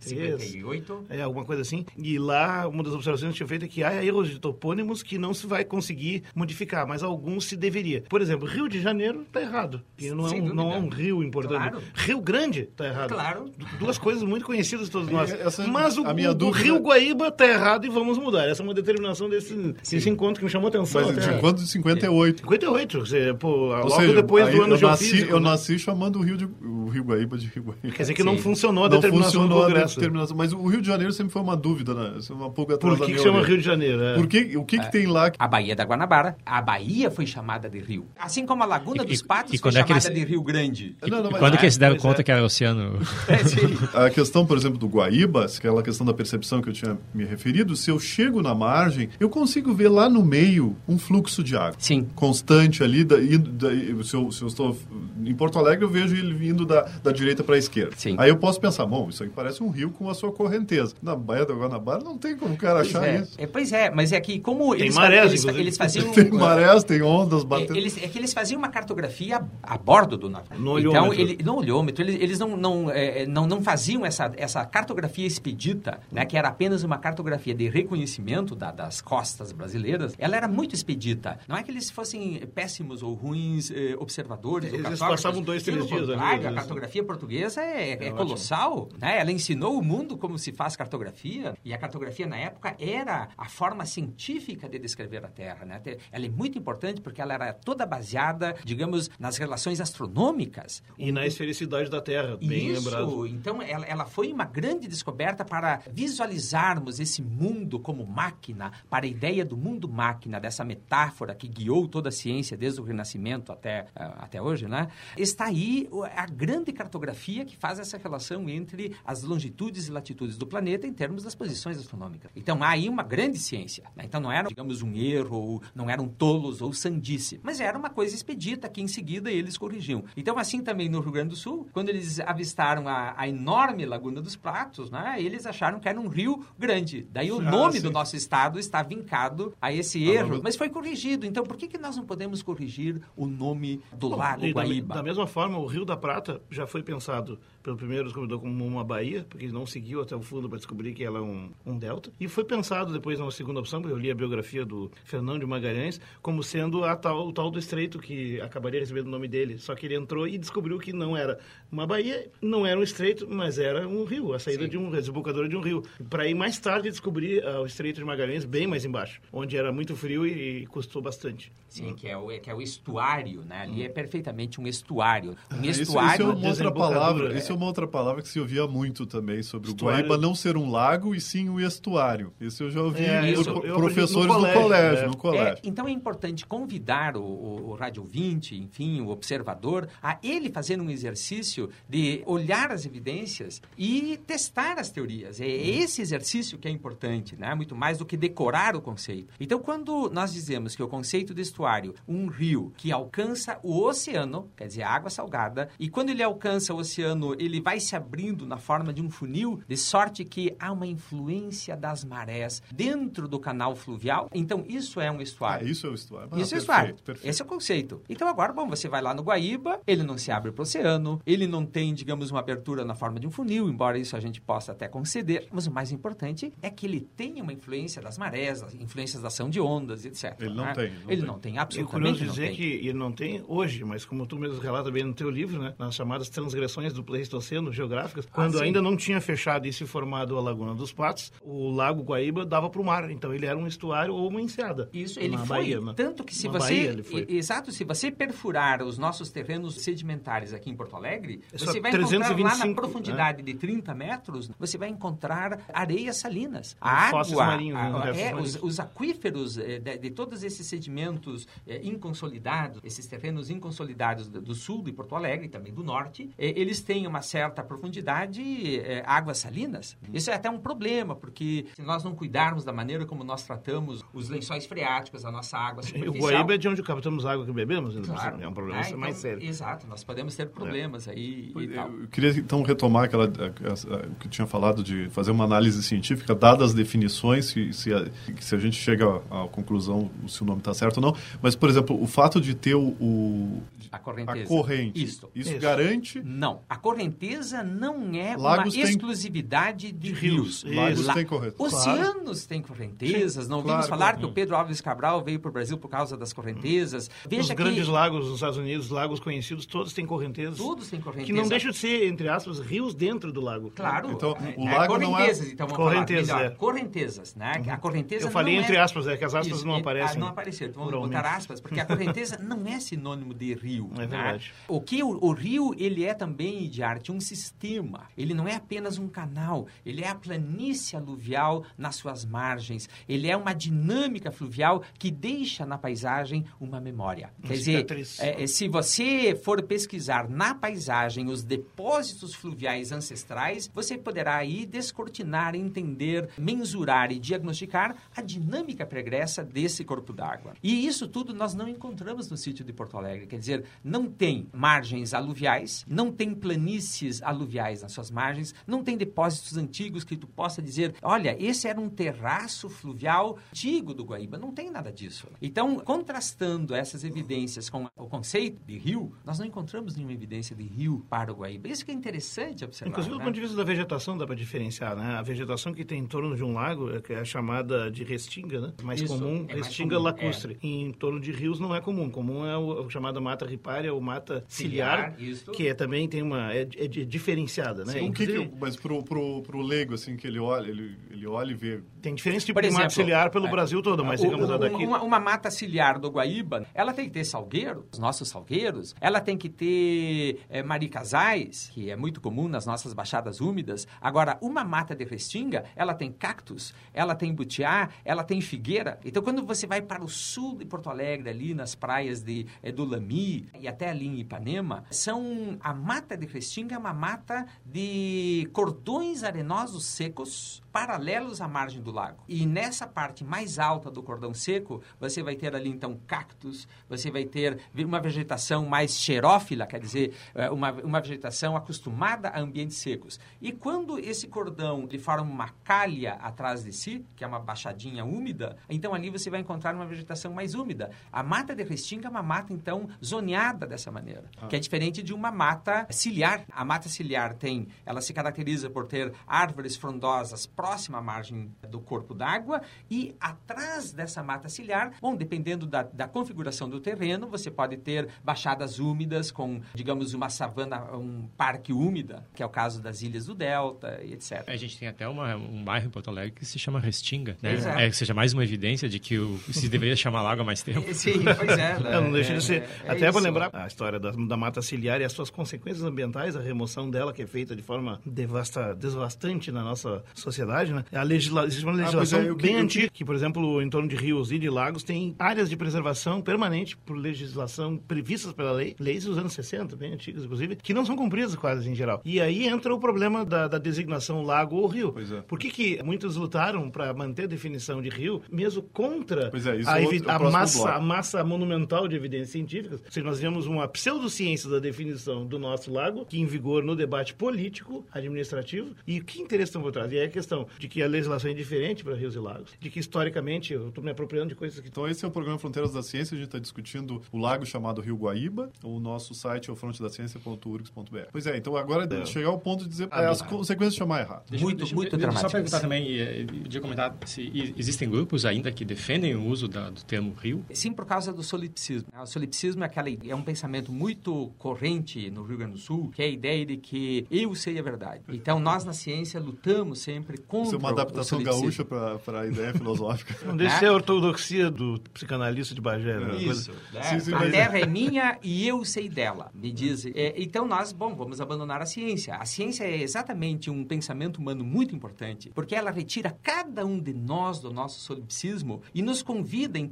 53. 0.00 0.42
58. 0.42 1.04
É, 1.10 1.22
alguma 1.22 1.44
coisa 1.44 1.62
assim. 1.62 1.84
E 1.96 2.18
lá, 2.18 2.66
uma 2.68 2.82
das 2.82 2.92
observações 2.92 3.30
que 3.32 3.36
tinha 3.36 3.46
feito 3.46 3.64
é 3.64 3.68
que 3.68 3.82
há 3.82 4.04
erros 4.04 4.28
de 4.30 4.38
topônimos 4.38 5.02
que 5.02 5.18
não 5.18 5.32
se 5.34 5.46
vai 5.46 5.64
conseguir 5.64 6.22
modificar, 6.34 6.86
mas 6.86 7.02
alguns 7.02 7.46
se 7.46 7.56
deveria. 7.56 8.02
Por 8.08 8.20
exemplo, 8.20 8.46
Rio 8.46 8.68
de 8.68 8.80
Janeiro 8.80 9.22
está 9.22 9.40
errado. 9.40 9.82
porque 9.94 10.12
não 10.12 10.26
é, 10.28 10.30
um, 10.34 10.54
não 10.54 10.72
é 10.72 10.76
um 10.78 10.88
rio 10.88 11.22
importante. 11.22 11.70
Claro. 11.70 11.78
Rio 11.94 12.20
Grande 12.20 12.60
está 12.60 12.86
errado. 12.86 13.08
Claro. 13.10 13.50
Du- 13.56 13.64
Duas 13.78 13.98
coisas 13.98 14.22
muito 14.22 14.44
conhecidas 14.44 14.86
de 14.86 14.90
todos 14.92 15.08
nós. 15.08 15.30
essa- 15.32 15.66
mas 15.66 15.96
o, 15.98 16.04
a 16.06 16.14
minha 16.14 16.30
o 16.30 16.34
dúvida- 16.34 16.64
Rio 16.64 16.78
Guaíba 16.78 17.28
está 17.28 17.46
errado 17.46 17.86
e 17.86 17.88
vamos 17.88 18.18
mudar. 18.18 18.46
Essa 18.48 18.62
é 18.62 18.64
uma 18.64 18.74
determinação 18.74 19.28
desse, 19.28 19.54
desse 19.54 20.08
encontro 20.08 20.38
que 20.40 20.44
me 20.44 20.50
chamou 20.50 20.66
a 20.66 20.70
atenção. 20.70 21.02
Mas 21.06 21.24
de 21.26 21.38
quanto 21.40 21.62
de 21.62 21.68
58? 21.68 22.42
58, 22.42 22.98
ou 22.98 23.06
seja, 23.06 23.34
pô, 23.34 23.66
logo 23.68 23.90
seja, 23.90 24.14
depois 24.14 24.50
do 24.50 24.62
ano 24.62 24.74
eu 24.76 24.80
nasci, 24.80 25.04
geofísico. 25.04 25.32
eu 25.32 25.40
né? 25.40 25.50
nasci 25.50 25.78
chamando 25.78 26.18
o 26.18 26.22
Rio, 26.22 26.36
de, 26.36 26.44
o 26.44 26.88
Rio 26.88 27.04
Guaíba 27.04 27.36
de 27.38 27.46
Rio 27.48 27.62
Guaíba. 27.64 27.94
Quer 27.96 28.02
dizer 28.02 28.14
que 28.14 28.22
não 28.22 28.36
Sim. 28.36 28.42
funcionou 28.42 28.84
a 28.84 28.88
Não 28.88 28.96
determinação 28.96 29.42
funcionou 29.42 29.68
do 29.70 29.76
a 29.76 29.80
Determinação. 29.86 30.36
Mas 30.36 30.52
o 30.52 30.66
Rio 30.66 30.80
de 30.80 30.86
Janeiro 30.86 31.12
sempre 31.12 31.32
foi 31.32 31.42
uma 31.42 31.56
dúvida, 31.56 31.94
né? 31.94 32.14
É 32.28 32.32
uma 32.32 32.50
pulga 32.50 32.74
atrás 32.76 32.98
Por 32.98 33.06
que, 33.06 33.12
que 33.14 33.18
chama. 33.22 33.42
Rio 33.42 33.58
de 33.58 33.64
Janeiro? 33.64 34.02
É. 34.02 34.14
Por 34.14 34.26
que, 34.26 34.56
o 34.56 34.64
que, 34.64 34.78
que 34.78 34.92
tem 34.92 35.06
lá 35.06 35.30
A 35.38 35.48
Baía 35.48 35.74
da 35.76 35.84
Guanabara. 35.84 36.36
A 36.44 36.60
Bahia 36.62 37.10
foi 37.10 37.26
chamada 37.26 37.68
de 37.68 37.78
rio. 37.78 38.06
Assim 38.18 38.46
como 38.46 38.62
a 38.62 38.66
Laguna 38.66 39.02
E- 39.02 39.06
dos 39.06 39.20
e- 39.20 39.24
Patos 39.24 39.52
e 39.54 39.58
foi 39.58 39.70
quando 39.70 39.76
é 39.82 39.86
chamada 39.86 40.06
eles- 40.08 40.20
de 40.20 40.24
Rio 40.30 40.42
Grande. 40.42 40.96
Não, 41.02 41.22
não, 41.22 41.28
E 41.30 41.32
mas- 41.32 41.40
quando 41.40 41.56
que 41.58 41.64
eles 41.64 41.74
se 41.74 41.80
deram 41.80 41.96
conta 41.96 42.20
é. 42.20 42.24
que 42.24 42.30
era 42.32 42.42
o 42.42 42.46
oceano? 42.46 42.98
É, 43.28 43.38
sim. 43.38 43.78
A 43.94 44.10
questão, 44.10 44.44
por 44.46 44.56
exemplo, 44.56 44.78
do 44.78 44.86
Guaíba, 44.86 45.46
aquela 45.46 45.82
questão 45.82 46.06
da 46.06 46.12
percepção 46.14 46.60
que 46.62 46.68
eu 46.68 46.72
tinha 46.72 46.96
me 47.14 47.24
referido, 47.24 47.74
se 47.76 47.90
eu 47.90 47.98
chego 47.98 48.42
na 48.42 48.54
margem, 48.54 49.08
eu 49.18 49.28
consigo 49.28 49.72
ver 49.74 49.88
lá 49.88 50.08
no 50.08 50.24
meio 50.24 50.76
um 50.86 50.98
fluxo 50.98 51.42
de 51.42 51.56
água. 51.56 51.74
Sim. 51.78 52.06
Constante 52.14 52.82
ali, 52.82 53.04
da, 53.04 53.16
da- 53.16 54.04
se, 54.04 54.14
eu, 54.14 54.30
se 54.30 54.42
eu 54.42 54.48
estou 54.48 54.76
em 55.24 55.34
Porto 55.34 55.58
Alegre, 55.58 55.84
eu 55.84 55.88
vejo 55.90 56.14
ele 56.14 56.34
vindo 56.34 56.64
da, 56.66 56.82
da 57.02 57.10
direita 57.12 57.42
para 57.42 57.54
a 57.54 57.58
esquerda. 57.58 57.92
Sim. 57.96 58.14
Aí 58.18 58.28
eu 58.30 58.36
posso 58.36 58.60
pensar, 58.60 58.84
bom, 58.86 59.08
isso 59.08 59.22
aqui 59.22 59.32
parece 59.34 59.62
um 59.62 59.70
rio 59.74 59.90
com 59.90 60.08
a 60.08 60.14
sua 60.14 60.32
correnteza. 60.32 60.94
Na 61.02 61.14
Baía 61.16 61.44
da 61.44 61.54
Guanabara 61.54 62.02
não 62.02 62.16
tem 62.16 62.36
como 62.36 62.54
o 62.54 62.56
cara 62.56 62.80
Pois 62.80 62.88
achar 62.94 63.06
é. 63.08 63.16
isso. 63.20 63.32
É, 63.38 63.46
pois 63.46 63.72
é, 63.72 63.90
mas 63.90 64.12
é 64.12 64.20
que 64.20 64.38
como 64.40 64.72
Tem 64.72 64.82
eles, 64.82 64.94
marés, 64.94 65.30
eles, 65.30 65.44
eles 65.44 65.76
faziam... 65.76 66.10
Tem 66.14 66.30
marés, 66.30 66.84
tem 66.84 67.02
ondas 67.02 67.42
É, 67.42 67.46
batendo. 67.46 67.76
Eles, 67.76 67.96
é 68.02 68.06
que 68.08 68.18
eles 68.18 68.32
faziam 68.32 68.58
uma 68.58 68.68
cartografia 68.68 69.42
a 69.62 69.76
bordo 69.78 70.16
do 70.16 70.30
navio. 70.30 70.58
No 70.58 70.78
então, 70.78 70.90
olhômetro. 71.08 71.20
ele, 71.20 71.42
no 71.42 71.56
olhômetro, 71.56 72.04
eles, 72.04 72.14
eles 72.20 72.38
não, 72.38 72.56
não, 72.56 72.90
é, 72.90 73.26
não, 73.26 73.46
não 73.46 73.62
faziam 73.62 74.04
essa, 74.06 74.32
essa 74.36 74.64
cartografia 74.64 75.26
expedita, 75.26 76.00
né, 76.12 76.24
que 76.24 76.36
era 76.36 76.48
apenas 76.48 76.82
uma 76.84 76.98
cartografia 76.98 77.54
de 77.54 77.68
reconhecimento 77.68 78.54
da- 78.54 78.70
das 78.70 79.00
costas 79.00 79.50
brasileiras. 79.52 80.14
Ela 80.18 80.36
era 80.36 80.46
muito 80.48 80.74
expedita. 80.74 81.38
Não 81.48 81.56
é 81.56 81.62
que 81.62 81.70
eles 81.70 81.90
fossem 81.90 82.40
péssimos 82.54 83.02
ou 83.02 83.14
ruins 83.14 83.70
eh, 83.70 83.94
observadores. 83.98 84.72
Eles 84.72 85.00
ou 85.00 85.08
passavam 85.08 85.42
dois, 85.42 85.62
três 85.62 85.86
dias 85.86 86.08
ali. 86.10 86.46
A 86.46 86.52
cartografia 86.52 87.02
portuguesa 87.02 87.60
é, 87.62 87.90
é, 88.00 88.06
é 88.06 88.10
colossal. 88.10 88.88
Né? 89.00 89.18
Ela 89.20 89.32
ensinou 89.32 89.63
o 89.72 89.82
mundo 89.82 90.16
como 90.16 90.38
se 90.38 90.52
faz 90.52 90.76
cartografia. 90.76 91.54
E 91.64 91.72
a 91.72 91.78
cartografia, 91.78 92.26
na 92.26 92.36
época, 92.36 92.76
era 92.78 93.28
a 93.36 93.48
forma 93.48 93.86
científica 93.86 94.68
de 94.68 94.78
descrever 94.78 95.24
a 95.24 95.28
Terra. 95.28 95.64
Né? 95.64 95.80
Ela 96.12 96.26
é 96.26 96.28
muito 96.28 96.58
importante 96.58 97.00
porque 97.00 97.20
ela 97.20 97.34
era 97.34 97.52
toda 97.52 97.86
baseada, 97.86 98.54
digamos, 98.64 99.10
nas 99.18 99.36
relações 99.36 99.80
astronômicas. 99.80 100.82
E 100.98 101.10
na 101.10 101.26
esfericidade 101.26 101.90
da 101.90 102.00
Terra, 102.00 102.36
bem 102.36 102.70
Isso. 102.70 102.84
lembrado. 102.84 103.26
Então, 103.26 103.62
ela, 103.62 103.86
ela 103.86 104.04
foi 104.06 104.32
uma 104.32 104.44
grande 104.44 104.86
descoberta 104.86 105.44
para 105.44 105.80
visualizarmos 105.90 107.00
esse 107.00 107.22
mundo 107.22 107.78
como 107.78 108.06
máquina, 108.06 108.72
para 108.90 109.06
a 109.06 109.08
ideia 109.08 109.44
do 109.44 109.56
mundo 109.56 109.88
máquina, 109.88 110.38
dessa 110.38 110.64
metáfora 110.64 111.34
que 111.34 111.48
guiou 111.48 111.88
toda 111.88 112.08
a 112.08 112.12
ciência 112.12 112.56
desde 112.56 112.80
o 112.80 112.84
Renascimento 112.84 113.52
até, 113.52 113.82
uh, 113.82 114.18
até 114.18 114.40
hoje, 114.40 114.66
né? 114.66 114.88
Está 115.16 115.46
aí 115.46 115.88
a 116.14 116.26
grande 116.26 116.72
cartografia 116.72 117.44
que 117.44 117.56
faz 117.56 117.78
essa 117.78 117.96
relação 117.96 118.48
entre 118.48 118.94
as 119.04 119.22
longitudes 119.22 119.53
e 119.88 119.90
latitudes 119.90 120.36
do 120.36 120.46
planeta 120.46 120.86
em 120.86 120.92
termos 120.92 121.22
das 121.22 121.34
posições 121.34 121.78
astronômicas. 121.78 122.30
Então, 122.34 122.62
há 122.62 122.70
aí 122.70 122.88
uma 122.88 123.02
grande 123.02 123.38
ciência. 123.38 123.84
Né? 123.96 124.04
Então, 124.04 124.20
não 124.20 124.30
era, 124.30 124.48
digamos, 124.48 124.82
um 124.82 124.94
erro, 124.94 125.36
ou 125.36 125.62
não 125.74 125.88
eram 125.88 126.08
tolos 126.08 126.60
ou 126.60 126.72
sandice, 126.72 127.40
mas 127.42 127.60
era 127.60 127.78
uma 127.78 127.90
coisa 127.90 128.14
expedita 128.14 128.68
que, 128.68 128.80
em 128.80 128.88
seguida, 128.88 129.30
eles 129.30 129.56
corrigiam. 129.56 130.04
Então, 130.16 130.38
assim 130.38 130.62
também 130.62 130.88
no 130.88 131.00
Rio 131.00 131.12
Grande 131.12 131.30
do 131.30 131.36
Sul, 131.36 131.66
quando 131.72 131.88
eles 131.88 132.20
avistaram 132.20 132.88
a, 132.88 133.14
a 133.16 133.28
enorme 133.28 133.84
Laguna 133.84 134.20
dos 134.20 134.36
Pratos, 134.36 134.90
né? 134.90 135.16
eles 135.18 135.46
acharam 135.46 135.78
que 135.78 135.88
era 135.88 136.00
um 136.00 136.08
rio 136.08 136.44
grande. 136.58 137.06
Daí 137.10 137.30
o 137.30 137.38
ah, 137.38 137.42
nome 137.42 137.74
sim. 137.74 137.82
do 137.82 137.90
nosso 137.90 138.16
estado 138.16 138.58
está 138.58 138.82
vincado 138.82 139.54
a 139.60 139.72
esse 139.72 140.02
ah, 140.08 140.14
erro, 140.14 140.40
mas 140.42 140.56
foi 140.56 140.68
corrigido. 140.68 141.26
Então, 141.26 141.44
por 141.44 141.56
que, 141.56 141.68
que 141.68 141.78
nós 141.78 141.96
não 141.96 142.04
podemos 142.04 142.42
corrigir 142.42 143.00
o 143.16 143.26
nome 143.26 143.80
do 143.92 144.10
Bom, 144.10 144.16
Lago 144.16 144.46
Guaíba? 144.46 144.88
Da, 144.88 144.94
da 144.96 145.02
mesma 145.02 145.26
forma, 145.26 145.58
o 145.58 145.66
Rio 145.66 145.84
da 145.84 145.96
Prata 145.96 146.42
já 146.50 146.66
foi 146.66 146.82
pensado 146.82 147.38
pelo 147.64 147.78
primeiro 147.78 148.04
descobridor 148.04 148.38
como 148.38 148.64
uma 148.64 148.84
baía, 148.84 149.24
porque 149.26 149.46
ele 149.46 149.52
não 149.52 149.64
seguiu 149.66 150.02
até 150.02 150.14
o 150.14 150.20
fundo 150.20 150.48
para 150.50 150.58
descobrir 150.58 150.92
que 150.92 151.02
ela 151.02 151.18
é 151.18 151.22
um, 151.22 151.50
um 151.64 151.78
delta. 151.78 152.12
E 152.20 152.28
foi 152.28 152.44
pensado 152.44 152.92
depois 152.92 153.18
na 153.18 153.28
segunda 153.30 153.58
opção, 153.58 153.80
porque 153.80 153.94
eu 153.94 153.98
li 153.98 154.10
a 154.10 154.14
biografia 154.14 154.66
do 154.66 154.92
Fernando 155.02 155.40
de 155.40 155.46
Magalhães, 155.46 155.98
como 156.20 156.42
sendo 156.42 156.84
a 156.84 156.94
tal, 156.94 157.26
o 157.26 157.32
tal 157.32 157.50
do 157.50 157.58
estreito 157.58 157.98
que 157.98 158.38
acabaria 158.42 158.80
recebendo 158.80 159.06
o 159.06 159.10
nome 159.10 159.26
dele. 159.26 159.58
Só 159.58 159.74
que 159.74 159.86
ele 159.86 159.96
entrou 159.96 160.28
e 160.28 160.36
descobriu 160.36 160.78
que 160.78 160.92
não 160.92 161.16
era 161.16 161.38
uma 161.72 161.86
baía, 161.86 162.30
não 162.40 162.66
era 162.66 162.78
um 162.78 162.82
estreito, 162.82 163.26
mas 163.28 163.58
era 163.58 163.88
um 163.88 164.04
rio, 164.04 164.34
a 164.34 164.38
saída 164.38 164.64
Sim. 164.64 164.70
de 164.70 164.76
um, 164.76 164.88
a 164.88 164.96
desembocadura 164.96 165.48
de 165.48 165.56
um 165.56 165.60
rio. 165.60 165.82
Para 166.10 166.28
ir 166.28 166.34
mais 166.34 166.58
tarde 166.58 166.90
descobrir 166.90 167.42
uh, 167.42 167.62
o 167.62 167.66
estreito 167.66 167.98
de 167.98 168.04
Magalhães 168.04 168.44
bem 168.44 168.66
mais 168.66 168.84
embaixo, 168.84 169.22
onde 169.32 169.56
era 169.56 169.72
muito 169.72 169.96
frio 169.96 170.26
e, 170.26 170.64
e 170.64 170.66
custou 170.66 171.00
bastante. 171.00 171.50
Sim, 171.78 171.94
que, 171.94 172.08
é 172.08 172.16
o, 172.16 172.28
que 172.40 172.50
é 172.50 172.54
o 172.54 172.62
estuário, 172.62 173.42
né? 173.42 173.62
Ali 173.62 173.82
hum. 173.82 173.86
é 173.86 173.88
perfeitamente 173.88 174.60
um 174.60 174.66
estuário. 174.66 175.36
Um 175.52 175.64
estuário... 175.64 175.70
Isso, 175.70 175.82
isso 175.82 176.22
é 176.22 176.34
uma 176.34 176.48
outra 176.48 176.72
palavra, 176.72 177.38
isso 177.38 177.52
é 177.52 177.54
uma 177.54 177.66
outra 177.66 177.86
palavra 177.86 178.22
que 178.22 178.28
se 178.28 178.38
ouvia 178.38 178.66
muito 178.66 179.06
também 179.06 179.42
sobre 179.42 179.70
estuário. 179.70 180.04
o 180.04 180.08
Guaíba 180.08 180.18
não 180.20 180.34
ser 180.34 180.56
um 180.56 180.70
lago 180.70 181.14
e 181.14 181.20
sim 181.20 181.48
um 181.48 181.58
estuário. 181.58 182.32
Isso 182.40 182.64
eu 182.64 182.70
já 182.70 182.82
ouvi 182.82 183.04
é, 183.04 183.32
isso, 183.32 183.48
eu, 183.48 183.76
professores 183.76 184.26
eu, 184.26 184.34
colégio, 184.34 184.54
do 184.54 184.62
colégio. 184.62 185.04
É. 185.04 185.06
No 185.06 185.16
colégio. 185.16 185.54
É, 185.54 185.60
então 185.64 185.88
é 185.88 185.90
importante 185.90 186.46
convidar 186.46 187.16
o, 187.16 187.22
o, 187.22 187.70
o 187.70 187.74
rádio 187.74 188.02
ouvinte, 188.02 188.56
enfim, 188.56 189.00
o 189.00 189.08
observador, 189.08 189.88
a 190.02 190.18
ele 190.22 190.50
fazer 190.50 190.80
um 190.80 190.90
exercício 190.90 191.70
de 191.88 192.22
olhar 192.26 192.70
as 192.70 192.86
evidências 192.86 193.60
e 193.76 194.18
testar 194.26 194.78
as 194.78 194.90
teorias. 194.90 195.40
É 195.40 195.46
esse 195.46 196.00
exercício 196.02 196.58
que 196.58 196.68
é 196.68 196.70
importante, 196.70 197.36
né? 197.36 197.54
muito 197.54 197.74
mais 197.74 197.98
do 197.98 198.04
que 198.04 198.16
decorar 198.16 198.76
o 198.76 198.80
conceito. 198.80 199.32
Então, 199.40 199.58
quando 199.58 200.10
nós 200.10 200.32
dizemos 200.32 200.76
que 200.76 200.82
o 200.82 200.88
conceito 200.88 201.34
de 201.34 201.42
estuário, 201.42 201.63
um 202.06 202.26
rio 202.26 202.72
que 202.76 202.92
alcança 202.92 203.58
o 203.62 203.82
oceano, 203.82 204.50
quer 204.56 204.66
dizer, 204.66 204.82
água 204.82 205.10
salgada, 205.10 205.68
e 205.78 205.88
quando 205.88 206.10
ele 206.10 206.22
alcança 206.22 206.74
o 206.74 206.78
oceano, 206.78 207.34
ele 207.38 207.60
vai 207.60 207.80
se 207.80 207.96
abrindo 207.96 208.46
na 208.46 208.56
forma 208.56 208.92
de 208.92 209.02
um 209.02 209.10
funil, 209.10 209.60
de 209.66 209.76
sorte 209.76 210.24
que 210.24 210.54
há 210.58 210.72
uma 210.72 210.86
influência 210.86 211.76
das 211.76 212.04
marés 212.04 212.62
dentro 212.72 213.28
do 213.28 213.38
canal 213.38 213.74
fluvial. 213.74 214.28
Então, 214.32 214.64
isso 214.68 215.00
é 215.00 215.10
um 215.10 215.20
estuário. 215.20 215.66
Ah, 215.66 215.70
isso 215.70 215.86
é 215.86 215.90
o 215.90 215.94
estuário. 215.94 216.28
Ah, 216.32 216.40
isso 216.40 216.54
é 216.54 216.56
o 216.56 216.60
estuário. 216.60 216.94
Perfeito. 216.96 217.28
Esse 217.28 217.42
é 217.42 217.44
o 217.44 217.48
conceito. 217.48 218.02
Então, 218.08 218.28
agora, 218.28 218.52
bom, 218.52 218.68
você 218.68 218.88
vai 218.88 219.02
lá 219.02 219.14
no 219.14 219.22
Guaíba, 219.22 219.80
ele 219.86 220.02
não 220.02 220.18
se 220.18 220.30
abre 220.30 220.52
para 220.52 220.60
o 220.60 220.64
oceano, 220.64 221.20
ele 221.26 221.46
não 221.46 221.64
tem, 221.64 221.94
digamos, 221.94 222.30
uma 222.30 222.40
abertura 222.40 222.84
na 222.84 222.94
forma 222.94 223.18
de 223.18 223.26
um 223.26 223.30
funil, 223.30 223.68
embora 223.68 223.98
isso 223.98 224.16
a 224.16 224.20
gente 224.20 224.40
possa 224.40 224.72
até 224.72 224.88
conceder, 224.88 225.48
mas 225.50 225.66
o 225.66 225.70
mais 225.70 225.92
importante 225.92 226.52
é 226.62 226.70
que 226.70 226.86
ele 226.86 227.00
tenha 227.00 227.42
uma 227.42 227.52
influência 227.52 228.00
das 228.00 228.18
marés, 228.18 228.62
influências 228.80 229.22
da 229.22 229.28
ação 229.28 229.48
de 229.48 229.60
ondas, 229.60 230.04
etc. 230.04 230.36
Ele 230.40 230.54
não 230.54 230.64
né? 230.64 230.72
tem. 230.74 230.90
Não 230.90 231.10
ele 231.10 231.20
tem. 231.20 231.26
não 231.26 231.38
tem, 231.38 231.53
absolutamente. 231.58 232.22
É 232.22 232.26
dizer 232.26 232.52
que 232.52 232.62
ele 232.62 232.94
não 232.94 233.12
tem 233.12 233.44
hoje, 233.46 233.84
mas 233.84 234.04
como 234.04 234.26
tu 234.26 234.38
mesmo 234.38 234.60
relata 234.60 234.90
bem 234.90 235.04
no 235.04 235.14
teu 235.14 235.30
livro, 235.30 235.60
né, 235.60 235.74
nas 235.78 235.94
chamadas 235.94 236.28
transgressões 236.28 236.92
do 236.92 237.02
Pleistoceno 237.02 237.72
geográficas, 237.72 238.26
ah, 238.26 238.34
quando 238.34 238.58
ah, 238.58 238.62
ainda 238.62 238.80
não 238.80 238.96
tinha 238.96 239.20
fechado 239.20 239.66
e 239.66 239.72
se 239.72 239.86
formado 239.86 240.36
a 240.36 240.40
Laguna 240.40 240.74
dos 240.74 240.92
Patos, 240.92 241.32
o 241.42 241.70
Lago 241.70 242.02
Guaíba 242.02 242.44
dava 242.44 242.68
para 242.68 242.80
o 242.80 242.84
mar, 242.84 243.10
então 243.10 243.32
ele 243.32 243.46
era 243.46 243.56
um 243.56 243.66
estuário 243.66 244.14
ou 244.14 244.28
uma 244.28 244.40
enseada. 244.40 244.88
Isso, 244.92 245.18
ele 245.20 245.36
foi. 245.38 245.54
Bahia, 245.54 245.80
né? 245.80 245.92
tanto 245.96 246.24
que 246.24 246.34
se 246.34 246.48
você... 246.48 246.96
Exato, 247.28 247.70
se 247.70 247.84
você 247.84 248.10
perfurar 248.10 248.82
os 248.82 248.98
nossos 248.98 249.30
terrenos 249.30 249.76
sedimentares 249.76 250.52
aqui 250.52 250.70
em 250.70 250.76
Porto 250.76 250.96
Alegre, 250.96 251.42
é 251.52 251.58
você 251.58 251.80
vai 251.80 251.92
encontrar 251.92 252.38
lá 252.38 252.56
na 252.56 252.74
profundidade 252.74 253.42
né? 253.42 253.52
de 253.52 253.54
30 253.54 253.94
metros, 253.94 254.50
você 254.58 254.76
vai 254.76 254.88
encontrar 254.88 255.60
areias 255.72 256.16
salinas. 256.16 256.76
A 256.80 257.08
água, 257.08 257.46
marinhos, 257.46 257.78
a, 257.78 258.12
né? 258.12 258.22
é, 258.22 258.34
os, 258.34 258.62
os, 258.62 258.80
aquíferos 258.80 259.58
é, 259.58 259.78
de, 259.78 259.98
de, 259.98 260.10
todos 260.10 260.42
esses 260.42 260.66
sedimentos 260.66 261.43
é, 261.66 261.80
inconsolidados, 261.82 262.80
esses 262.84 263.06
terrenos 263.06 263.50
inconsolidados 263.50 264.28
do, 264.28 264.40
do, 264.40 264.54
sul 264.54 264.82
de 264.82 264.92
Porto 264.92 265.14
Alegre, 265.14 265.48
também 265.48 265.72
do 265.72 265.82
norte, 265.82 266.30
é, 266.36 266.58
eles 266.58 266.80
têm 266.80 267.06
uma 267.06 267.22
certa 267.22 267.62
profundidade, 267.62 268.80
é, 268.80 269.02
águas 269.06 269.38
salinas. 269.38 269.96
Isso 270.12 270.30
é 270.30 270.34
até 270.34 270.50
um 270.50 270.58
problema, 270.58 271.14
porque 271.14 271.66
se 271.74 271.82
nós 271.82 272.04
não 272.04 272.14
cuidarmos 272.14 272.64
da 272.64 272.72
maneira 272.72 273.06
como 273.06 273.24
nós 273.24 273.42
tratamos 273.44 274.04
os 274.12 274.28
lençóis 274.28 274.66
freáticos, 274.66 275.24
a 275.24 275.30
nossa 275.30 275.56
água 275.56 275.82
superficial... 275.82 276.14
O 276.14 276.18
Guaíba 276.18 276.54
é 276.54 276.58
de 276.58 276.68
onde 276.68 276.82
captamos 276.82 277.24
água 277.24 277.44
que 277.44 277.52
bebemos, 277.52 277.94
claro. 278.06 278.40
é 278.40 278.48
um 278.48 278.52
problema 278.52 278.80
ah, 278.80 278.86
então, 278.86 278.98
mais 278.98 279.16
sério. 279.16 279.42
Exato, 279.42 279.86
nós 279.86 280.02
podemos 280.02 280.34
ter 280.34 280.48
problemas 280.48 281.08
aí 281.08 281.52
e 281.56 281.68
tal. 281.68 281.90
Eu 281.90 282.08
queria 282.08 282.30
então 282.30 282.62
retomar 282.62 283.04
aquela, 283.04 283.26
o 283.26 284.14
que 284.16 284.26
eu 284.26 284.30
tinha 284.30 284.46
falado 284.46 284.82
de 284.82 285.08
fazer 285.10 285.30
uma 285.30 285.44
análise 285.44 285.82
científica, 285.82 286.34
dadas 286.34 286.64
as 286.64 286.74
definições, 286.74 287.46
se, 287.46 287.72
se, 287.72 287.92
a, 287.92 288.06
se 288.40 288.54
a 288.54 288.58
gente 288.58 288.76
chega 288.76 289.06
à 289.30 289.46
conclusão 289.48 290.10
se 290.26 290.42
o 290.42 290.44
nome 290.44 290.58
está 290.58 290.72
certo 290.72 290.96
ou 290.96 291.02
não. 291.02 291.16
Mas, 291.42 291.54
por 291.54 291.68
exemplo, 291.68 292.00
o 292.00 292.06
fato 292.06 292.40
de 292.40 292.54
ter 292.54 292.74
o, 292.74 292.96
o 293.00 293.62
a 293.94 293.98
correnteza. 293.98 294.42
A 294.42 294.46
corrente. 294.46 295.04
Isso. 295.04 295.30
Isso, 295.34 295.50
Isso. 295.50 295.60
garante. 295.60 296.20
Não. 296.24 296.62
A 296.68 296.76
correnteza 296.76 297.62
não 297.62 298.12
é 298.14 298.36
Lagos 298.36 298.74
uma 298.74 298.82
tem... 298.82 298.82
exclusividade 298.82 299.92
de, 299.92 300.12
de 300.12 300.12
rios. 300.12 300.64
rios. 300.64 300.76
Lagos 300.76 301.06
La... 301.06 301.14
têm 301.14 301.24
correnteza. 301.24 301.62
Oceanos 301.62 302.22
claro. 302.22 302.48
têm 302.48 302.62
correntezas. 302.62 303.44
Sim, 303.44 303.50
não 303.50 303.62
claro, 303.62 303.78
ouvimos 303.78 303.88
falar 303.88 304.06
claro. 304.06 304.18
que 304.18 304.24
o 304.26 304.32
Pedro 304.32 304.56
Alves 304.56 304.80
Cabral 304.80 305.22
veio 305.22 305.38
para 305.38 305.48
o 305.48 305.52
Brasil 305.52 305.78
por 305.78 305.88
causa 305.88 306.16
das 306.16 306.32
correntezas. 306.32 307.08
Veja 307.28 307.42
Os 307.42 307.48
que... 307.50 307.54
grandes 307.54 307.86
lagos 307.86 308.24
nos 308.24 308.34
Estados 308.34 308.56
Unidos, 308.56 308.90
lagos 308.90 309.20
conhecidos, 309.20 309.64
todos 309.64 309.92
têm 309.92 310.04
correntezas. 310.04 310.58
Todos 310.58 310.90
têm 310.90 311.00
correntezas. 311.00 311.26
Que 311.28 311.32
não 311.32 311.48
deixam 311.48 311.70
de 311.70 311.76
ser, 311.76 312.08
entre 312.08 312.28
aspas, 312.28 312.58
rios 312.58 312.96
dentro 312.96 313.32
do 313.32 313.40
lago. 313.40 313.70
Claro. 313.70 314.10
Então, 314.10 314.36
é, 314.40 314.54
o 314.56 314.64
lago 314.64 314.96
é, 314.96 314.98
não 314.98 315.16
é... 315.16 315.30
Então, 315.30 315.68
vamos 315.68 315.76
correntezas. 315.76 316.40
É. 316.40 316.50
Correntezas, 316.50 317.34
né? 317.36 317.62
Uhum. 317.64 317.72
A 317.72 317.76
correnteza 317.76 318.26
Eu 318.26 318.30
falei 318.32 318.56
entre 318.56 318.74
é... 318.74 318.80
aspas, 318.80 319.06
é 319.06 319.16
que 319.16 319.24
as 319.24 319.36
aspas 319.36 319.58
Isso, 319.58 319.66
não 319.66 319.76
aparecem. 319.76 320.16
Ah, 320.16 320.20
não 320.20 320.28
apareceram. 320.28 320.72
Então, 320.72 321.08
botar 321.14 321.36
aspas, 321.36 321.60
porque 321.60 321.80
a 321.80 321.86
correnteza 321.86 322.38
não 322.38 322.66
é 322.66 322.80
sinônimo 322.80 323.34
de 323.34 323.54
rio. 323.54 323.90
É 323.94 324.00
né? 324.00 324.06
verdade. 324.06 324.48
Né? 324.48 324.64
O 324.68 324.80
que 324.80 325.02
o, 325.02 325.18
o, 325.24 325.32
rio, 325.32 325.74
ele 325.76 326.04
é 326.04 326.14
também, 326.14 326.68
de 326.68 326.82
arte, 326.82 327.12
um 327.12 327.20
sistema. 327.20 328.08
Ele 328.16 328.34
não 328.34 328.48
é 328.48 328.54
apenas 328.54 328.98
um 328.98 329.08
canal, 329.08 329.66
ele 329.84 330.02
é 330.02 330.08
a 330.08 330.14
planície 330.14 330.96
aluvial 330.96 331.64
nas 331.76 331.96
suas 331.96 332.24
margens. 332.24 332.88
Ele 333.08 333.28
é 333.28 333.36
uma 333.36 333.52
dinâmica 333.52 334.30
fluvial 334.30 334.82
que 334.98 335.10
deixa 335.10 335.64
na 335.64 335.78
paisagem 335.78 336.44
uma 336.60 336.80
memória. 336.80 337.30
Quer 337.42 337.54
dizer, 337.54 337.86
é, 338.18 338.42
é, 338.42 338.46
se 338.46 338.68
você 338.68 339.34
for 339.34 339.62
pesquisar 339.62 340.28
na 340.28 340.54
paisagem 340.54 341.28
os 341.28 341.42
depósitos 341.42 342.34
fluviais 342.34 342.92
ancestrais, 342.92 343.70
você 343.72 343.96
poderá 343.96 344.36
aí 344.36 344.66
descortinar, 344.66 345.54
entender, 345.54 346.28
mensurar 346.38 347.12
e 347.12 347.18
diagnosticar 347.18 347.96
a 348.16 348.22
dinâmica 348.22 348.86
pregressa 348.86 349.44
desse 349.44 349.84
corpo 349.84 350.12
d'água. 350.12 350.54
E 350.62 350.86
isso 350.86 351.03
tudo 351.06 351.34
nós 351.34 351.54
não 351.54 351.68
encontramos 351.68 352.30
no 352.30 352.36
sítio 352.36 352.64
de 352.64 352.72
Porto 352.72 352.96
Alegre. 352.96 353.26
Quer 353.26 353.38
dizer, 353.38 353.64
não 353.82 354.06
tem 354.06 354.48
margens 354.52 355.14
aluviais, 355.14 355.84
não 355.88 356.10
tem 356.12 356.34
planícies 356.34 357.22
aluviais 357.22 357.82
nas 357.82 357.92
suas 357.92 358.10
margens, 358.10 358.54
não 358.66 358.82
tem 358.82 358.96
depósitos 358.96 359.56
antigos 359.56 360.04
que 360.04 360.16
tu 360.16 360.26
possa 360.26 360.62
dizer, 360.62 360.94
olha, 361.02 361.36
esse 361.42 361.68
era 361.68 361.80
um 361.80 361.88
terraço 361.88 362.68
fluvial 362.68 363.38
antigo 363.50 363.94
do 363.94 364.04
Guaíba. 364.04 364.38
Não 364.38 364.52
tem 364.52 364.70
nada 364.70 364.92
disso. 364.92 365.26
Então, 365.40 365.78
contrastando 365.78 366.74
essas 366.74 367.04
evidências 367.04 367.68
com 367.68 367.88
o 367.96 368.06
conceito 368.06 368.62
de 368.64 368.78
rio, 368.78 369.12
nós 369.24 369.38
não 369.38 369.46
encontramos 369.46 369.96
nenhuma 369.96 370.12
evidência 370.12 370.54
de 370.54 370.62
rio 370.62 371.04
para 371.08 371.32
o 371.32 371.36
Guaíba. 371.36 371.68
Isso 371.68 371.84
que 371.84 371.90
é 371.90 371.94
interessante 371.94 372.64
observar. 372.64 372.90
Inclusive, 372.90 373.14
né? 373.14 373.20
do 373.20 373.24
ponto 373.24 373.34
de 373.34 373.40
vista 373.40 373.56
da 373.56 373.64
vegetação, 373.64 374.16
dá 374.16 374.26
para 374.26 374.34
diferenciar, 374.34 374.96
né? 374.96 375.16
A 375.16 375.22
vegetação 375.22 375.72
que 375.72 375.84
tem 375.84 376.00
em 376.00 376.06
torno 376.06 376.36
de 376.36 376.44
um 376.44 376.54
lago, 376.54 376.90
é, 376.90 377.00
que 377.00 377.12
é 377.12 377.20
a 377.20 377.24
chamada 377.24 377.90
de 377.90 378.04
restinga, 378.04 378.60
né? 378.60 378.72
Mais 378.82 379.00
Isso, 379.00 379.12
comum, 379.12 379.46
é 379.48 379.54
restinga 379.54 379.98
mais 380.00 380.14
comum, 380.14 380.26
lacustre. 380.26 380.58
Em 380.62 380.92
torno 380.96 381.20
de 381.20 381.32
rios 381.32 381.58
não 381.60 381.74
é 381.74 381.80
comum. 381.80 382.08
Comum 382.10 382.46
é 382.46 382.56
o, 382.56 382.84
o 382.86 382.90
chamado 382.90 383.20
mata 383.20 383.44
ripária 383.46 383.92
ou 383.92 384.00
mata 384.00 384.44
ciliar, 384.48 385.14
Ciliar, 385.18 385.54
que 385.56 385.68
é, 385.68 385.74
também 385.74 386.08
tem 386.08 386.22
uma... 386.22 386.52
é, 386.52 386.62
é 386.62 386.86
di- 386.86 387.04
diferenciada, 387.04 387.84
né? 387.84 387.92
Sim, 387.94 388.08
o 388.08 388.12
que 388.12 388.26
que, 388.26 388.50
mas 388.60 388.76
pro, 388.76 389.02
pro, 389.02 389.42
pro 389.42 389.60
leigo, 389.62 389.94
assim, 389.94 390.16
que 390.16 390.26
ele 390.26 390.38
olha, 390.38 390.68
ele, 390.70 390.96
ele 391.10 391.26
olha 391.26 391.50
e 391.52 391.54
vê... 391.54 391.80
Tem 392.02 392.14
diferentes 392.14 392.44
tipos 392.44 392.60
Por 392.62 392.68
de 392.68 392.74
mata 392.74 392.90
ciliar 392.90 393.30
pelo 393.30 393.46
é, 393.46 393.50
Brasil 393.50 393.80
todo, 393.82 394.04
mas 394.04 394.20
O- 394.20 394.24
digamos 394.24 394.50
a 394.50 394.56
o- 394.56 394.58
daqui... 394.58 394.84
uma, 394.84 395.02
uma 395.02 395.20
mata 395.20 395.50
ciliar 395.50 395.98
do 395.98 396.08
Guaíba, 396.10 396.66
ela 396.74 396.92
tem 396.92 397.06
que 397.06 397.12
ter 397.12 397.24
salgueiro, 397.24 397.86
os 397.92 397.98
nossos 397.98 398.28
salgueiros, 398.28 398.94
ela 399.00 399.20
tem 399.20 399.36
que 399.36 399.48
ter 399.48 400.40
é, 400.48 400.62
maricasais, 400.62 401.70
que 401.72 401.90
é 401.90 401.96
muito 401.96 402.20
comum 402.20 402.48
nas 402.48 402.66
nossas 402.66 402.92
baixadas 402.94 403.40
úmidas. 403.40 403.86
Agora, 404.00 404.38
uma 404.40 404.64
mata 404.64 404.94
de 404.94 405.04
restinga, 405.04 405.64
ela 405.74 405.94
tem 405.94 406.12
cactos, 406.12 406.74
ela 406.92 407.14
tem 407.14 407.34
butiá, 407.34 407.88
ela 408.04 408.22
tem 408.22 408.40
figueira. 408.40 408.98
Então, 409.04 409.22
quando 409.22 409.44
você 409.44 409.66
vai 409.66 409.82
para 409.82 410.02
o 410.04 410.08
sul 410.08 410.56
de 410.56 410.64
Porto 410.64 410.83
Alegre, 410.90 411.28
ali 411.28 411.54
nas 411.54 411.74
praias 411.74 412.22
de, 412.22 412.46
é, 412.62 412.70
do 412.70 412.84
Lami 412.84 413.48
e 413.58 413.68
até 413.68 413.90
ali 413.90 414.06
em 414.06 414.18
Ipanema, 414.18 414.84
são 414.90 415.56
a 415.60 415.72
mata 415.72 416.16
de 416.16 416.26
restinga 416.26 416.74
é 416.74 416.78
uma 416.78 416.92
mata 416.92 417.46
de 417.64 418.48
cordões 418.52 419.22
arenosos 419.22 419.84
secos 419.84 420.62
paralelos 420.74 421.40
à 421.40 421.46
margem 421.46 421.80
do 421.80 421.92
lago. 421.92 422.24
E 422.26 422.44
nessa 422.44 422.84
parte 422.84 423.22
mais 423.22 423.60
alta 423.60 423.88
do 423.88 424.02
cordão 424.02 424.34
seco, 424.34 424.82
você 424.98 425.22
vai 425.22 425.36
ter 425.36 425.54
ali 425.54 425.70
então 425.70 425.96
cactos, 426.04 426.66
você 426.88 427.12
vai 427.12 427.24
ter 427.24 427.60
uma 427.78 428.00
vegetação 428.00 428.66
mais 428.66 428.98
xerófila, 428.98 429.68
quer 429.68 429.78
dizer, 429.78 430.16
eh, 430.34 430.50
uma, 430.50 430.72
uma 430.72 431.00
vegetação 431.00 431.56
acostumada 431.56 432.28
a 432.28 432.40
ambientes 432.40 432.78
secos. 432.78 433.20
E 433.40 433.52
quando 433.52 434.00
esse 434.00 434.26
cordão 434.26 434.88
ele 434.88 434.98
forma 434.98 435.30
uma 435.30 435.48
calha 435.62 436.14
atrás 436.14 436.64
de 436.64 436.72
si, 436.72 437.06
que 437.14 437.22
é 437.22 437.26
uma 437.26 437.38
baixadinha 437.38 438.04
úmida, 438.04 438.56
então 438.68 438.92
ali 438.92 439.10
você 439.10 439.30
vai 439.30 439.38
encontrar 439.38 439.76
uma 439.76 439.86
vegetação 439.86 440.34
mais 440.34 440.56
úmida. 440.56 440.73
A 441.12 441.22
mata 441.22 441.54
de 441.54 441.62
restinga 441.62 442.08
é 442.08 442.10
uma 442.10 442.22
mata 442.22 442.52
então 442.52 442.88
zoneada 443.04 443.66
dessa 443.66 443.90
maneira, 443.90 444.24
que 444.48 444.56
é 444.56 444.58
diferente 444.58 445.02
de 445.02 445.12
uma 445.12 445.30
mata 445.30 445.86
ciliar. 445.90 446.44
A 446.50 446.64
mata 446.64 446.88
ciliar 446.88 447.34
tem, 447.34 447.68
ela 447.84 448.00
se 448.00 448.12
caracteriza 448.12 448.70
por 448.70 448.86
ter 448.86 449.12
árvores 449.26 449.76
frondosas 449.76 450.46
próxima 450.46 450.98
à 450.98 451.02
margem 451.02 451.50
do 451.68 451.80
corpo 451.80 452.14
d'água 452.14 452.62
e 452.90 453.14
atrás 453.20 453.92
dessa 453.92 454.22
mata 454.22 454.48
ciliar, 454.48 454.92
bom, 455.00 455.16
dependendo 455.16 455.66
da, 455.66 455.82
da 455.82 456.08
configuração 456.08 456.68
do 456.68 456.80
terreno, 456.80 457.28
você 457.28 457.50
pode 457.50 457.76
ter 457.76 458.08
baixadas 458.22 458.78
úmidas 458.78 459.30
com, 459.30 459.60
digamos, 459.74 460.14
uma 460.14 460.28
savana, 460.28 460.96
um 460.96 461.28
parque 461.36 461.72
úmida, 461.72 462.26
que 462.34 462.42
é 462.42 462.46
o 462.46 462.48
caso 462.48 462.82
das 462.82 463.02
ilhas 463.02 463.26
do 463.26 463.34
Delta 463.34 464.00
e 464.02 464.12
etc. 464.12 464.44
A 464.46 464.56
gente 464.56 464.78
tem 464.78 464.88
até 464.88 465.08
uma, 465.08 465.36
um 465.36 465.62
bairro 465.64 465.86
em 465.86 465.90
Porto 465.90 466.08
Alegre 466.08 466.32
que 466.32 466.44
se 466.44 466.58
chama 466.58 466.80
Restinga, 466.80 467.36
né? 467.42 467.52
Exato. 467.52 467.78
É, 467.78 467.88
que 467.88 467.96
seja 467.96 468.14
mais 468.14 468.32
uma 468.32 468.44
evidência 468.44 468.88
de 468.88 468.98
que 468.98 469.18
o, 469.18 469.38
se 469.52 469.68
deveria 469.68 469.96
chamar 469.96 470.22
lago 470.22 470.42
há 470.42 470.44
mais 470.44 470.62
tempo. 470.64 470.84
Sim, 470.94 471.22
pois 471.36 471.58
é. 471.58 471.76
É, 471.84 472.00
não 472.00 472.12
deixa 472.12 472.34
de 472.34 472.42
ser. 472.42 472.62
é- 472.62 472.68
é 472.86 472.90
Até 472.92 473.12
para 473.12 473.20
lembrar 473.20 473.50
a 473.52 473.66
história 473.66 473.98
da, 474.00 474.10
da 474.10 474.36
mata 474.36 474.60
ciliar 474.62 475.00
e 475.00 475.04
as 475.04 475.12
suas 475.12 475.30
consequências 475.30 475.84
ambientais, 475.84 476.36
a 476.36 476.40
remoção 476.40 476.90
dela, 476.90 477.12
que 477.12 477.22
é 477.22 477.26
feita 477.26 477.54
de 477.54 477.62
forma 477.62 478.00
devasta, 478.04 478.74
devastante 478.74 479.50
na 479.52 479.62
nossa 479.62 480.02
sociedade, 480.14 480.72
né? 480.72 480.84
A 480.92 481.02
legisla, 481.02 481.46
existe 481.46 481.64
uma 481.64 481.72
pois 481.72 481.84
legislação 481.84 482.20
é, 482.20 482.28
eu 482.28 482.36
que- 482.36 482.42
bem 482.42 482.54
que- 482.56 482.60
antiga, 482.62 482.88
que, 482.92 483.04
por 483.04 483.14
exemplo, 483.14 483.60
em 483.62 483.68
torno 483.68 483.88
de 483.88 483.96
rios 483.96 484.32
e 484.32 484.38
de 484.38 484.48
lagos, 484.48 484.82
tem 484.82 485.14
áreas 485.18 485.48
de 485.50 485.56
preservação 485.56 486.20
permanente 486.20 486.76
por 486.76 486.96
legislação 486.96 487.76
previstas 487.76 488.32
pela 488.32 488.52
lei, 488.52 488.74
leis 488.78 489.04
dos 489.04 489.18
anos 489.18 489.32
60, 489.32 489.76
bem 489.76 489.92
antigas, 489.92 490.24
inclusive, 490.24 490.56
que 490.56 490.72
não 490.74 490.84
são 490.84 490.96
cumpridas 490.96 491.34
quase 491.34 491.68
em 491.68 491.74
geral. 491.74 492.00
E 492.04 492.20
aí 492.20 492.46
entra 492.46 492.74
o 492.74 492.78
problema 492.78 493.24
da, 493.24 493.48
da 493.48 493.58
designação 493.58 494.22
lago 494.22 494.56
ou 494.56 494.66
rio. 494.66 494.92
Pois 494.92 495.10
é. 495.10 495.20
Por 495.22 495.38
que, 495.38 495.50
que 495.50 495.82
muitos 495.82 496.16
lutaram 496.16 496.70
para 496.70 496.92
manter 496.94 497.24
a 497.24 497.26
definição 497.26 497.82
de 497.82 497.88
rio, 497.88 498.22
mesmo 498.30 498.62
contra 498.62 499.30
é, 499.32 499.68
a, 499.68 499.80
é 499.80 499.82
outro- 499.84 499.96
é 499.96 500.12
a 500.12 500.18
próximo 500.18 500.32
massa, 500.58 500.72
a 500.74 500.80
massa 500.80 501.24
monumental 501.24 501.86
de 501.88 501.96
evidências 501.96 502.30
científicas. 502.30 502.80
Seja, 502.90 503.04
nós 503.06 503.18
vemos 503.20 503.46
uma 503.46 503.66
pseudociência 503.68 504.48
da 504.50 504.58
definição 504.58 505.26
do 505.26 505.38
nosso 505.38 505.72
lago, 505.72 506.04
que 506.06 506.18
em 506.18 506.26
vigor 506.26 506.62
no 506.62 506.74
debate 506.76 507.14
político, 507.14 507.84
administrativo, 507.92 508.74
e 508.86 509.00
que 509.00 509.20
interesse 509.20 509.50
estão 509.50 509.62
por 509.62 509.72
trás? 509.72 509.90
E 509.92 509.98
é 509.98 510.04
a 510.04 510.08
questão 510.08 510.46
de 510.58 510.68
que 510.68 510.82
a 510.82 510.86
legislação 510.86 511.30
é 511.30 511.34
diferente 511.34 511.82
para 511.84 511.94
rios 511.94 512.14
e 512.14 512.18
lagos, 512.18 512.50
de 512.60 512.70
que 512.70 512.78
historicamente 512.78 513.52
eu 513.52 513.68
estou 513.68 513.82
me 513.82 513.90
apropriando 513.90 514.28
de 514.28 514.34
coisas 514.34 514.58
que 514.60 514.68
Então 514.68 514.86
esse 514.88 515.04
é 515.04 515.08
o 515.08 515.10
programa 515.10 515.38
Fronteiras 515.38 515.72
da 515.72 515.82
Ciência, 515.82 516.14
a 516.14 516.18
gente 516.18 516.26
está 516.28 516.38
discutindo 516.38 517.02
o 517.12 517.18
lago 517.18 517.44
chamado 517.46 517.80
Rio 517.80 517.96
Guaíba, 517.96 518.50
o 518.62 518.78
nosso 518.80 519.14
site 519.14 519.50
é 519.50 519.52
o 519.52 519.56
frontedaciencia.urgs.br. 519.56 521.08
Pois 521.12 521.26
é, 521.26 521.36
então 521.36 521.56
agora 521.56 521.88
É. 521.94 522.04
chegar 522.06 522.28
ao 522.28 522.38
ponto 522.38 522.64
de 522.64 522.68
dizer 522.70 522.88
Ah, 522.90 523.02
é, 523.02 523.06
as 523.06 523.20
não. 523.20 523.28
consequências 523.28 523.74
de 523.74 523.78
chamar 523.78 524.00
errado. 524.00 524.24
Muito, 524.30 524.58
Deixa- 524.58 524.74
muito 524.74 524.96
deixa 524.96 525.12
eu 525.12 525.18
Só 525.18 525.28
perguntar 525.28 525.60
também, 525.60 525.86
e, 525.88 526.22
e, 526.22 526.24
podia 526.26 526.60
comentar 526.60 526.96
se 527.06 527.22
e- 527.22 527.54
existem 527.56 527.88
grupos 527.88 528.24
ainda 528.24 528.50
que 528.52 528.64
defendem 528.64 529.14
o 529.14 529.26
uso 529.26 529.48
da- 529.48 529.70
do 529.70 529.82
termo 529.84 530.12
rio? 530.14 530.43
Sim, 530.52 530.72
por 530.72 530.84
causa 530.86 531.12
do 531.12 531.22
solipsismo. 531.22 531.88
O 532.00 532.06
solipsismo 532.06 532.62
é, 532.62 532.66
aquela, 532.66 532.88
é 532.90 533.14
um 533.14 533.22
pensamento 533.22 533.72
muito 533.72 534.32
corrente 534.38 535.10
no 535.10 535.22
Rio 535.24 535.38
Grande 535.38 535.52
do 535.52 535.58
Sul, 535.58 535.90
que 535.94 536.02
é 536.02 536.06
a 536.06 536.08
ideia 536.08 536.44
de 536.44 536.56
que 536.56 537.06
eu 537.10 537.34
sei 537.34 537.58
a 537.58 537.62
verdade. 537.62 538.02
Então, 538.08 538.38
nós 538.38 538.64
na 538.64 538.72
ciência 538.72 539.18
lutamos 539.20 539.78
sempre 539.80 540.18
contra 540.18 540.46
Isso 540.48 540.56
é 540.56 540.58
uma 540.58 540.70
adaptação 540.70 541.22
gaúcha 541.22 541.64
para 541.64 542.20
a 542.20 542.26
ideia 542.26 542.52
filosófica. 542.54 543.14
não 543.26 543.36
deixa 543.36 543.54
Né? 543.54 543.60
ser 543.60 543.66
a 543.66 543.72
ortodoxia 543.72 544.50
do 544.50 544.80
psicanalista 544.92 545.54
de 545.54 545.60
Bagé. 545.60 545.98
né? 545.98 546.16
Isso. 546.16 546.52
né? 546.72 546.82
Sim, 546.82 547.00
sim, 547.00 547.14
a 547.14 547.30
terra 547.30 547.58
é 547.58 547.66
minha 547.66 548.18
e 548.22 548.46
eu 548.46 548.64
sei 548.64 548.88
dela, 548.88 549.30
me 549.34 549.52
diz. 549.52 549.86
É, 549.86 550.14
então 550.16 550.46
nós, 550.46 550.72
bom, 550.72 550.94
vamos 550.94 551.20
abandonar 551.20 551.60
a 551.62 551.66
ciência. 551.66 552.14
A 552.16 552.24
ciência 552.24 552.64
é 552.64 552.80
exatamente 552.82 553.50
um 553.50 553.64
pensamento 553.64 554.18
humano 554.18 554.44
muito 554.44 554.74
importante, 554.74 555.30
porque 555.34 555.54
ela 555.54 555.70
retira 555.70 556.16
cada 556.22 556.64
um 556.64 556.78
de 556.78 556.92
nós 556.92 557.38
do 557.40 557.52
nosso 557.52 557.80
solipsismo 557.80 558.62
e 558.74 558.82
nos 558.82 559.02
convida, 559.02 559.58
em 559.58 559.68